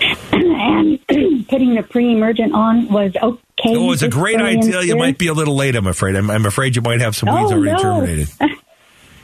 [0.32, 1.00] and
[1.48, 3.42] putting the pre-emergent on was okay.
[3.64, 4.82] Oh, it's a great idea.
[4.82, 5.74] You might be a little late.
[5.76, 6.14] I'm afraid.
[6.16, 7.78] I'm, I'm afraid you might have some weeds Oh, already no.
[7.82, 8.28] terminated.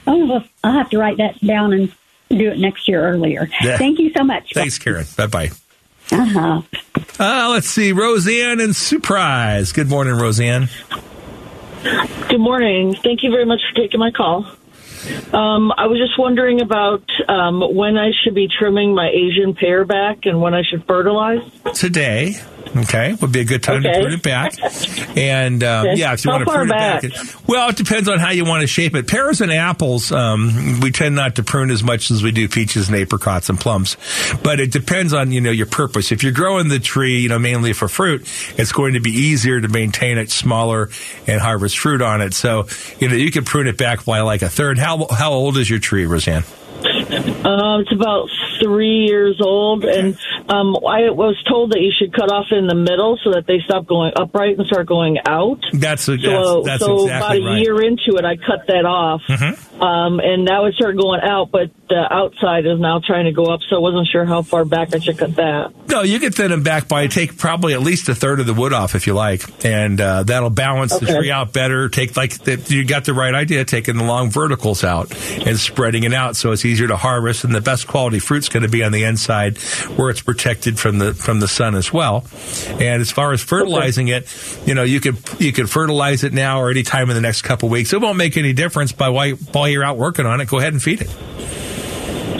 [0.06, 1.92] Oh, well, I'll have to write that down and
[2.28, 3.48] do it next year earlier.
[3.62, 3.78] Yeah.
[3.78, 4.52] Thank you so much.
[4.54, 5.06] Thanks, Karen.
[5.16, 5.50] Bye bye.
[6.10, 6.62] Uh-huh.
[7.18, 7.92] Uh, let's see.
[7.92, 9.72] Roseanne and Surprise.
[9.72, 10.68] Good morning, Roseanne.
[12.28, 12.94] Good morning.
[12.94, 14.46] Thank you very much for taking my call.
[15.32, 19.84] Um, I was just wondering about um, when I should be trimming my Asian pear
[19.84, 21.40] back and when I should fertilize.
[21.74, 22.36] Today,
[22.76, 24.54] okay, would be a good time to prune it back.
[25.16, 25.96] And um, Okay.
[26.00, 27.04] yeah, if you How want to prune back?
[27.04, 29.06] it back, well, it depends on how you want to shape it.
[29.08, 32.88] Pears and apples, um, we tend not to prune as much as we do peaches
[32.88, 33.96] and apricots and plums.
[34.42, 36.12] But it depends on you know your purpose.
[36.12, 38.22] If you're growing the tree, you know, mainly for fruit,
[38.56, 40.88] it's going to be easier to maintain it smaller
[41.26, 42.34] and harvest fruit on it.
[42.34, 42.66] So
[43.00, 44.78] you know you can prune it back by like a third.
[44.78, 46.44] How how old is your tree, Roseanne?
[47.44, 48.28] Um, it's about
[48.60, 50.16] three years old, and
[50.48, 53.58] um, I was told that you should cut off in the middle so that they
[53.64, 55.60] stop going upright and start going out.
[55.72, 57.62] That's a, So, that's, that's so exactly about a right.
[57.62, 59.58] year into it, I cut that off, Mhm.
[59.82, 61.50] Um, and now it started going out.
[61.50, 64.64] But the outside is now trying to go up, so I wasn't sure how far
[64.64, 65.72] back I should cut that.
[65.88, 68.54] No, you can thin them back by take probably at least a third of the
[68.54, 71.88] wood off if you like, and uh, that'll balance the tree out better.
[71.88, 75.12] Take like the, you got the right idea, taking the long verticals out
[75.44, 78.62] and spreading it out so it's easier to harvest, and the best quality fruit's going
[78.62, 79.58] to be on the inside
[79.96, 82.24] where it's protected from the from the sun as well.
[82.68, 84.32] And as far as fertilizing it,
[84.64, 87.42] you know you could you could fertilize it now or any time in the next
[87.42, 87.92] couple weeks.
[87.92, 89.36] It won't make any difference by while
[89.72, 90.48] you're out working on it.
[90.48, 91.10] Go ahead and feed it.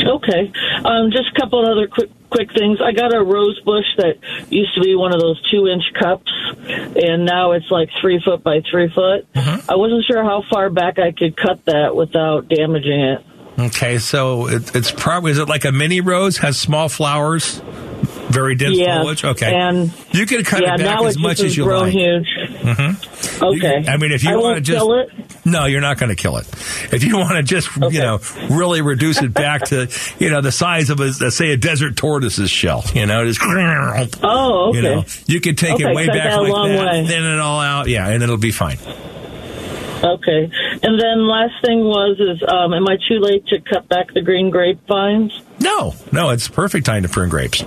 [0.07, 0.53] Okay.
[0.85, 2.79] Um, just a couple of other quick quick things.
[2.81, 4.17] I got a rose bush that
[4.51, 6.33] used to be one of those two inch cups,
[6.67, 9.27] and now it's like three foot by three foot.
[9.69, 13.25] I wasn't sure how far back I could cut that without damaging it.
[13.59, 17.61] Okay, so it, it's probably is it like a mini rose has small flowers
[18.33, 19.25] Very dense yeah, foliage.
[19.25, 21.93] Okay, and you can cut yeah, it back as much as you grown like.
[21.93, 22.29] huge.
[22.63, 23.85] hmm Okay.
[23.89, 25.09] I mean, if you want to just kill it.
[25.45, 26.47] no, you're not going to kill it.
[26.93, 28.21] If you want to just you know
[28.51, 32.51] really reduce it back to you know the size of a say a desert tortoise's
[32.51, 33.41] shell, you know, just
[34.23, 34.77] Oh, okay.
[34.79, 37.07] you know, you can take Okay, it way back like that, way.
[37.07, 38.79] thin it all out, yeah, and it'll be fine.
[40.05, 40.51] Okay.
[40.83, 44.21] And then last thing was is um, am I too late to cut back the
[44.21, 45.41] green grapevines?
[45.61, 47.63] No, no, it's perfect time to prune grapes.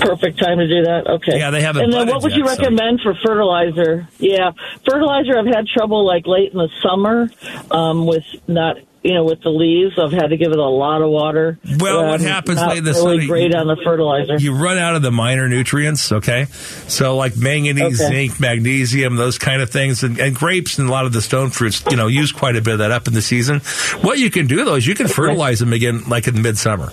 [0.00, 1.06] Perfect time to do that.
[1.06, 1.38] Okay.
[1.38, 4.08] Yeah, they haven't And then what would you yet, so- recommend for fertilizer?
[4.18, 4.52] Yeah,
[4.88, 5.38] fertilizer.
[5.38, 7.28] I've had trouble like late in the summer
[7.70, 8.76] um, with not.
[9.00, 11.56] You know, with the leaves, I've had to give it a lot of water.
[11.78, 14.36] Well, what Um, happens late in the really summer, great on the fertilizer.
[14.38, 16.46] You run out of the minor nutrients, okay?
[16.88, 18.26] So like manganese, Okay.
[18.26, 21.50] zinc, magnesium, those kind of things, and, and grapes and a lot of the stone
[21.50, 23.60] fruits, you know, use quite a bit of that up in the season.
[24.02, 26.92] What you can do though is you can fertilize them again, like in midsummer.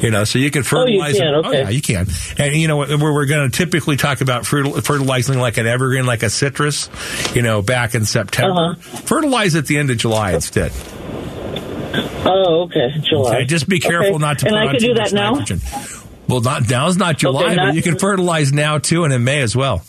[0.00, 1.48] You know, so you can Oh, you fertilize can, okay.
[1.48, 2.06] Oh yeah, you can.
[2.38, 6.22] And you know, where we're going to typically talk about fertilizing like an evergreen, like
[6.22, 6.88] a citrus,
[7.34, 8.72] you know, back in September.
[8.78, 8.96] Uh-huh.
[9.00, 10.72] Fertilize at the end of July instead.
[12.28, 13.36] Oh, okay, July.
[13.36, 14.18] Okay, just be careful Okay.
[14.18, 15.32] not to And put I too do that now?
[15.32, 15.60] nitrogen.
[16.28, 19.22] Well, not now's not July, Okay, not- but you can fertilize now too, and in
[19.24, 19.82] May as well.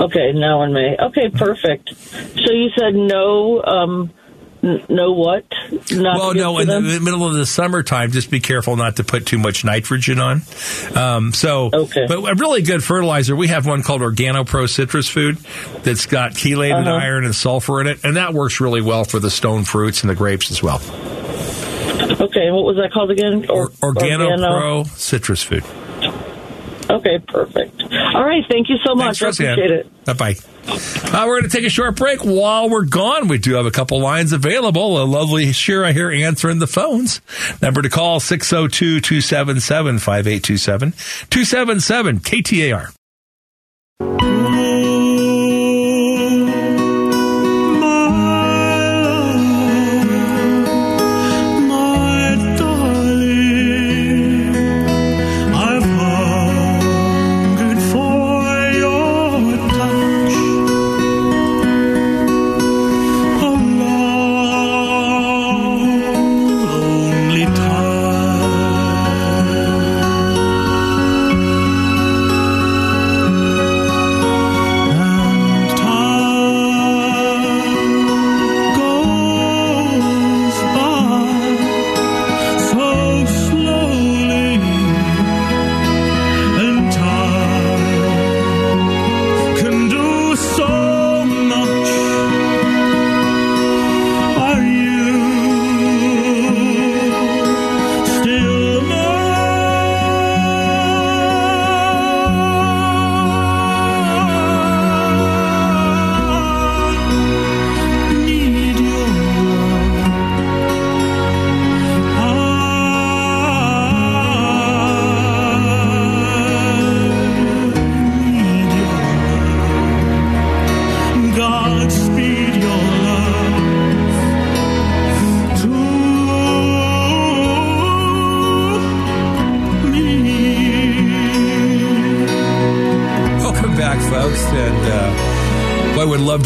[0.00, 0.96] Okay, now in May.
[1.00, 1.94] Okay, perfect.
[1.96, 4.10] So you said no, um,
[4.88, 5.44] no what?
[5.90, 6.84] Not well, no, in the, them?
[6.84, 10.42] the middle of the summertime, just be careful not to put too much nitrogen on.
[10.94, 15.36] Um, so, but a really good fertilizer, we have one called OrganoPro Citrus Food
[15.82, 16.90] that's got chelated Uh-huh.
[16.96, 20.10] iron and sulfur in it, and that works really well for the stone fruits and
[20.10, 20.80] the grapes as well.
[22.18, 23.46] Okay, what was that called again?
[23.48, 25.64] Or, OrganoPro Citrus Food.
[26.88, 27.82] Okay, perfect.
[28.14, 29.22] All right, thank you so much.
[29.22, 29.92] I appreciate it.
[30.06, 30.36] Bye bye.
[30.68, 32.24] Uh, we're going to take a short break.
[32.24, 35.02] While we're gone, we do have a couple lines available.
[35.02, 37.20] A lovely Shira here answering the phones.
[37.60, 40.92] Number to call 602 277 5827
[41.30, 44.35] 277 KTAR.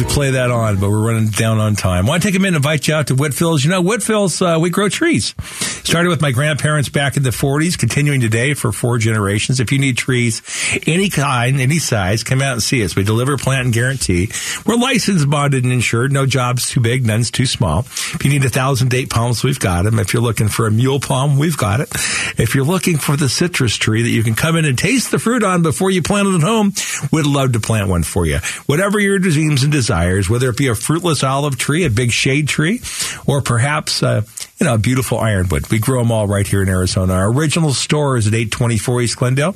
[0.00, 2.06] To play that on, but we're running down on time.
[2.06, 3.62] want to take a minute and invite you out to Whitfill's.
[3.62, 5.34] You know, Whitfill's, uh, we grow trees.
[5.90, 9.58] Started with my grandparents back in the 40s, continuing today for four generations.
[9.58, 10.40] If you need trees,
[10.86, 12.94] any kind, any size, come out and see us.
[12.94, 14.30] We deliver, plant, and guarantee.
[14.64, 16.12] We're licensed, bonded, and insured.
[16.12, 17.80] No job's too big, none's too small.
[17.80, 19.98] If you need a thousand date palms, we've got them.
[19.98, 21.88] If you're looking for a mule palm, we've got it.
[22.38, 25.18] If you're looking for the citrus tree that you can come in and taste the
[25.18, 26.72] fruit on before you plant it at home,
[27.10, 28.38] we'd love to plant one for you.
[28.66, 32.46] Whatever your dreams and desires, whether it be a fruitless olive tree, a big shade
[32.46, 32.80] tree,
[33.26, 34.22] or perhaps, uh,
[34.60, 35.70] you know, beautiful ironwood.
[35.70, 37.14] We grow them all right here in Arizona.
[37.14, 39.54] Our original store is at 824 East Glendale.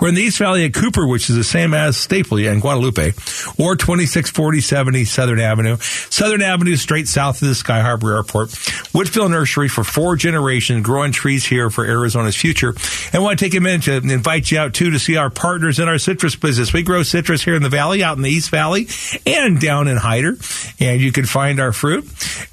[0.00, 3.12] We're in the East Valley at Cooper, which is the same as Stapley in Guadalupe,
[3.58, 4.58] or 2640
[4.98, 5.76] East Southern Avenue.
[5.76, 8.48] Southern Avenue, straight south of the Sky Harbor Airport.
[8.48, 12.70] Whitfill Nursery for four generations, growing trees here for Arizona's future.
[12.70, 15.28] And I want to take a minute to invite you out too to see our
[15.28, 16.72] partners in our citrus business.
[16.72, 18.88] We grow citrus here in the valley, out in the East Valley,
[19.26, 20.38] and down in Hyder.
[20.80, 22.06] And you can find our fruit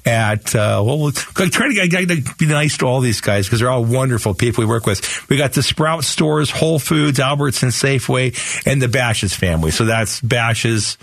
[0.04, 3.60] at, uh, well, we'll try to, I gotta be nice to all these guys because
[3.60, 5.28] they're all wonderful people we work with.
[5.28, 9.70] We got the Sprout stores, Whole Foods, Albertson, Safeway, and the Bashas' family.
[9.70, 10.96] So that's Bashas'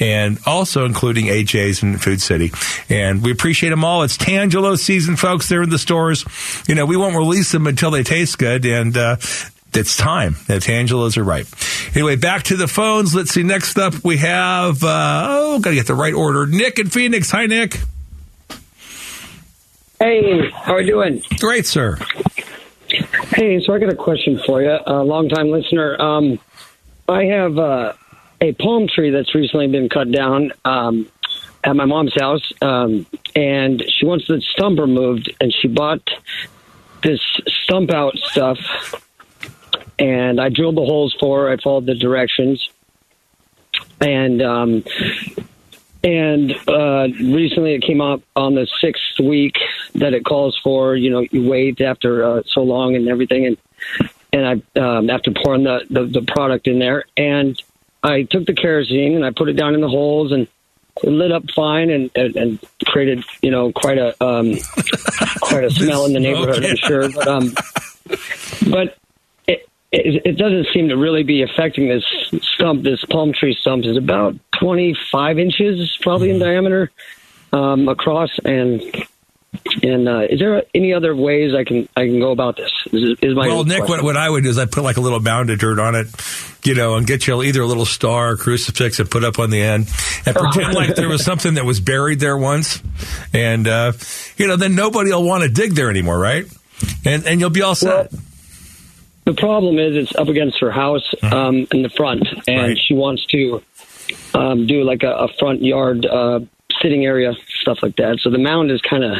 [0.00, 2.52] and also including AJ's and Food City.
[2.88, 4.02] And we appreciate them all.
[4.02, 5.48] It's Tangelo season, folks.
[5.48, 6.24] They're in the stores.
[6.68, 8.64] You know, we won't release them until they taste good.
[8.64, 9.16] And, uh,
[9.74, 10.36] it's time.
[10.46, 11.46] The Tangelos are ripe.
[11.94, 13.14] Anyway, back to the phones.
[13.14, 13.42] Let's see.
[13.42, 16.46] Next up, we have, uh, oh, got to get the right order.
[16.46, 17.30] Nick in Phoenix.
[17.30, 17.78] Hi, Nick.
[20.00, 21.22] Hey, how are you doing?
[21.40, 21.98] Great, sir.
[23.34, 26.00] Hey, so I got a question for you, a long time listener.
[26.00, 26.38] Um,
[27.08, 27.94] I have uh,
[28.40, 31.08] a palm tree that's recently been cut down um,
[31.64, 36.08] at my mom's house, um, and she wants the stump removed, and she bought
[37.02, 37.20] this
[37.64, 38.58] stump out stuff,
[39.98, 41.50] and I drilled the holes for her.
[41.50, 42.70] I followed the directions,
[44.00, 44.84] and um,
[46.04, 49.56] and uh, recently it came up on the sixth week
[49.94, 50.96] that it calls for.
[50.96, 53.56] You know, you wait after uh, so long and everything, and
[54.32, 57.60] and I um, after pouring the, the the product in there, and
[58.02, 60.46] I took the kerosene and I put it down in the holes and
[61.02, 64.54] it lit up fine and and, and created you know quite a um,
[65.40, 66.64] quite a smell in the neighborhood.
[66.64, 67.54] I'm sure, but um,
[68.70, 68.96] but
[69.90, 72.04] it, it doesn't seem to really be affecting this
[72.42, 72.82] stump.
[72.82, 76.90] This palm tree stump is about 25 inches probably in diameter
[77.52, 78.82] um, across and.
[79.82, 82.70] And uh, is there any other ways I can I can go about this?
[82.92, 84.04] Is, is my well, Nick, what, question.
[84.04, 86.06] what I would do is I put like a little mound of dirt on it,
[86.64, 89.48] you know, and get you either a little star or crucifix and put up on
[89.48, 89.88] the end
[90.26, 92.82] and pretend like there was something that was buried there once.
[93.32, 93.92] And, uh,
[94.36, 96.44] you know, then nobody will want to dig there anymore, right?
[97.06, 98.12] And, and you'll be all set.
[99.28, 103.26] The problem is it's up against her house um, in the front, and she wants
[103.26, 103.62] to
[104.32, 106.40] um, do like a, a front yard uh,
[106.80, 108.20] sitting area, stuff like that.
[108.20, 109.18] So the mound is kind of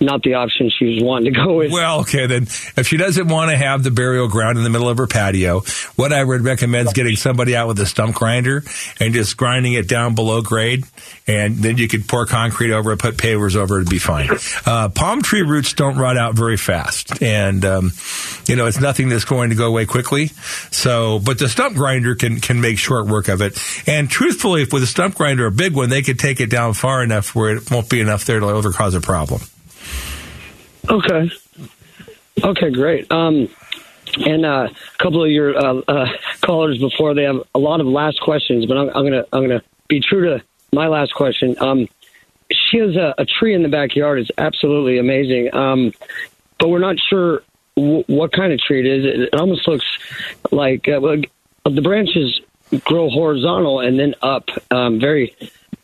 [0.00, 1.72] not the option she was wanting to go with.
[1.72, 4.88] Well, okay, then if she doesn't want to have the burial ground in the middle
[4.88, 5.60] of her patio,
[5.96, 8.62] what I would recommend is getting somebody out with a stump grinder
[9.00, 10.84] and just grinding it down below grade,
[11.26, 14.30] and then you could pour concrete over it, put pavers over it, it'd be fine.
[14.64, 17.92] Uh, palm tree roots don't rot out very fast, and um,
[18.46, 20.28] you know it's nothing that's going to go away quickly.
[20.70, 23.60] So, but the stump grinder can can make short work of it.
[23.86, 26.74] And truthfully, if with a stump grinder, a big one, they could take it down
[26.74, 29.40] far enough where it won't be enough there to ever cause a problem.
[30.88, 31.30] Okay.
[32.42, 33.10] Okay, great.
[33.10, 33.48] Um,
[34.24, 36.08] and uh, a couple of your uh, uh,
[36.40, 39.62] callers before they have a lot of last questions, but I'm, I'm gonna I'm gonna
[39.88, 41.56] be true to my last question.
[41.58, 41.88] Um,
[42.52, 44.20] she has a, a tree in the backyard.
[44.20, 45.52] It's absolutely amazing.
[45.54, 45.92] Um,
[46.58, 47.42] but we're not sure
[47.76, 49.04] w- what kind of tree it is.
[49.04, 49.86] It, it almost looks
[50.52, 51.16] like uh, well,
[51.64, 52.40] the branches
[52.84, 55.36] grow horizontal and then up, um, very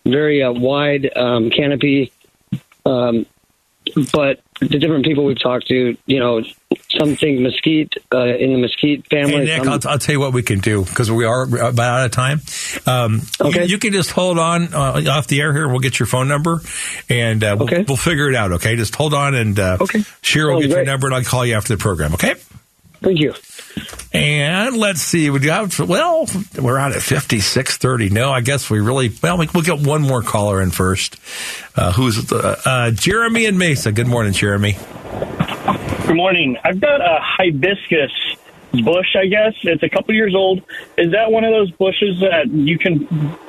[0.04, 2.12] very uh, wide um, canopy.
[2.84, 3.26] Um,
[4.12, 6.42] but the different people we've talked to, you know,
[6.90, 9.46] something mesquite uh, in the mesquite family.
[9.46, 12.00] Hey, Nick, some- I'll, I'll tell you what we can do because we are about
[12.00, 12.40] out of time.
[12.86, 13.64] Um, okay.
[13.64, 16.28] You, you can just hold on uh, off the air here, we'll get your phone
[16.28, 16.60] number,
[17.08, 18.52] and uh, we'll, we'll figure it out.
[18.52, 20.00] Okay, just hold on, and uh, okay.
[20.22, 22.14] Cheryl will Sounds get your number, and I'll call you after the program.
[22.14, 22.34] Okay.
[23.02, 23.34] Thank you.
[24.12, 25.78] And let's see, would you have?
[25.78, 26.26] Well,
[26.60, 28.10] we're out at fifty six thirty.
[28.10, 29.10] No, I guess we really.
[29.22, 31.16] Well, we, we'll get one more caller in first.
[31.74, 33.90] Uh, who's uh, uh, Jeremy and Mesa?
[33.90, 34.76] Good morning, Jeremy.
[36.06, 36.58] Good morning.
[36.62, 38.12] I've got a hibiscus
[38.72, 39.52] bush, I guess.
[39.62, 40.62] It's a couple years old.
[40.96, 43.06] Is that one of those bushes that you can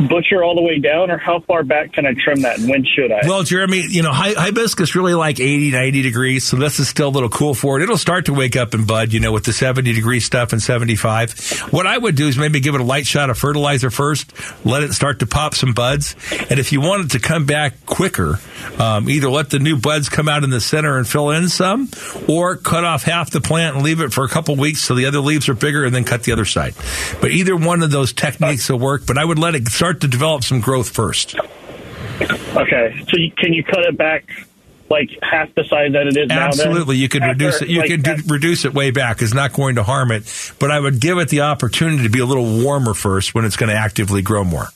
[0.07, 2.85] butcher all the way down, or how far back can I trim that, and when
[2.85, 3.21] should I?
[3.25, 7.09] Well, Jeremy, you know, hibiscus really like 80, 90 degrees, so this is still a
[7.09, 7.83] little cool for it.
[7.83, 10.61] It'll start to wake up and bud, you know, with the 70 degree stuff and
[10.61, 11.61] 75.
[11.71, 14.33] What I would do is maybe give it a light shot of fertilizer first,
[14.65, 16.15] let it start to pop some buds,
[16.49, 18.39] and if you want it to come back quicker,
[18.79, 21.89] um, either let the new buds come out in the center and fill in some,
[22.27, 25.05] or cut off half the plant and leave it for a couple weeks so the
[25.05, 26.75] other leaves are bigger and then cut the other side.
[27.21, 30.07] But either one of those techniques will work, but I would let it start to
[30.07, 31.35] develop some growth first.
[32.55, 34.29] Okay, so you, can you cut it back
[34.89, 36.47] like half the size that it is now?
[36.47, 37.69] Absolutely, you could After, reduce it.
[37.69, 39.21] You like, could do, reduce it way back.
[39.21, 42.19] It's not going to harm it, but I would give it the opportunity to be
[42.19, 44.67] a little warmer first when it's going to actively grow more.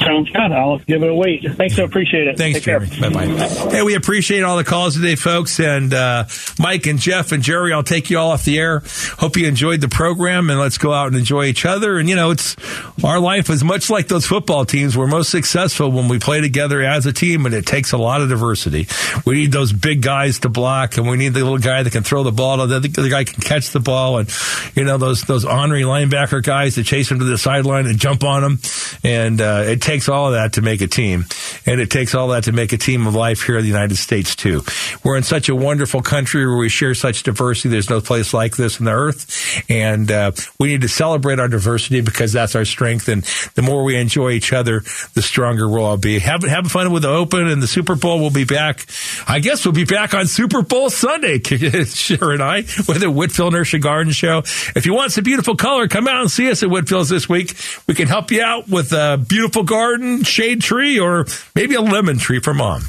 [0.00, 0.52] Sounds good.
[0.52, 1.44] I'll give it a wait.
[1.52, 2.38] Thanks, I appreciate it.
[2.38, 2.64] Thanks, Take.
[2.64, 2.88] Jeremy.
[3.00, 3.26] Bye bye.
[3.70, 5.60] Hey, we appreciate all the calls today, folks.
[5.60, 6.24] And uh,
[6.58, 8.82] Mike and Jeff and Jerry, I'll take you all off the air.
[9.18, 11.98] Hope you enjoyed the program, and let's go out and enjoy each other.
[11.98, 12.56] And you know, it's
[13.04, 14.96] our life is much like those football teams.
[14.96, 18.22] We're most successful when we play together as a team, and it takes a lot
[18.22, 18.88] of diversity.
[19.26, 22.02] We need those big guys to block, and we need the little guy that can
[22.02, 22.56] throw the ball.
[22.66, 24.30] The other the guy can catch the ball, and
[24.74, 28.24] you know those those ornery linebacker guys that chase him to the sideline and jump
[28.24, 28.58] on him.
[29.04, 31.26] And uh, it takes all of that to make a team,
[31.66, 33.96] and it takes all that to make a team of life here in the United
[33.96, 34.62] States too.
[35.04, 37.68] We're in such a wonderful country where we share such diversity.
[37.68, 41.48] There's no place like this on the earth, and uh, we need to celebrate our
[41.48, 43.08] diversity because that's our strength.
[43.08, 43.24] And
[43.54, 44.80] the more we enjoy each other,
[45.14, 46.18] the stronger we'll all be.
[46.18, 48.20] Have have fun with the Open and the Super Bowl.
[48.20, 48.86] We'll be back.
[49.26, 51.38] I guess we'll be back on Super Bowl Sunday,
[51.84, 54.38] Cher and I, with the Whitfill Nursery Garden Show.
[54.76, 57.54] If you want some beautiful color, come out and see us at Whitfill's this week.
[57.86, 62.18] We can help you out with a beautiful garden, shade tree, or maybe a lemon
[62.18, 62.82] tree for mom.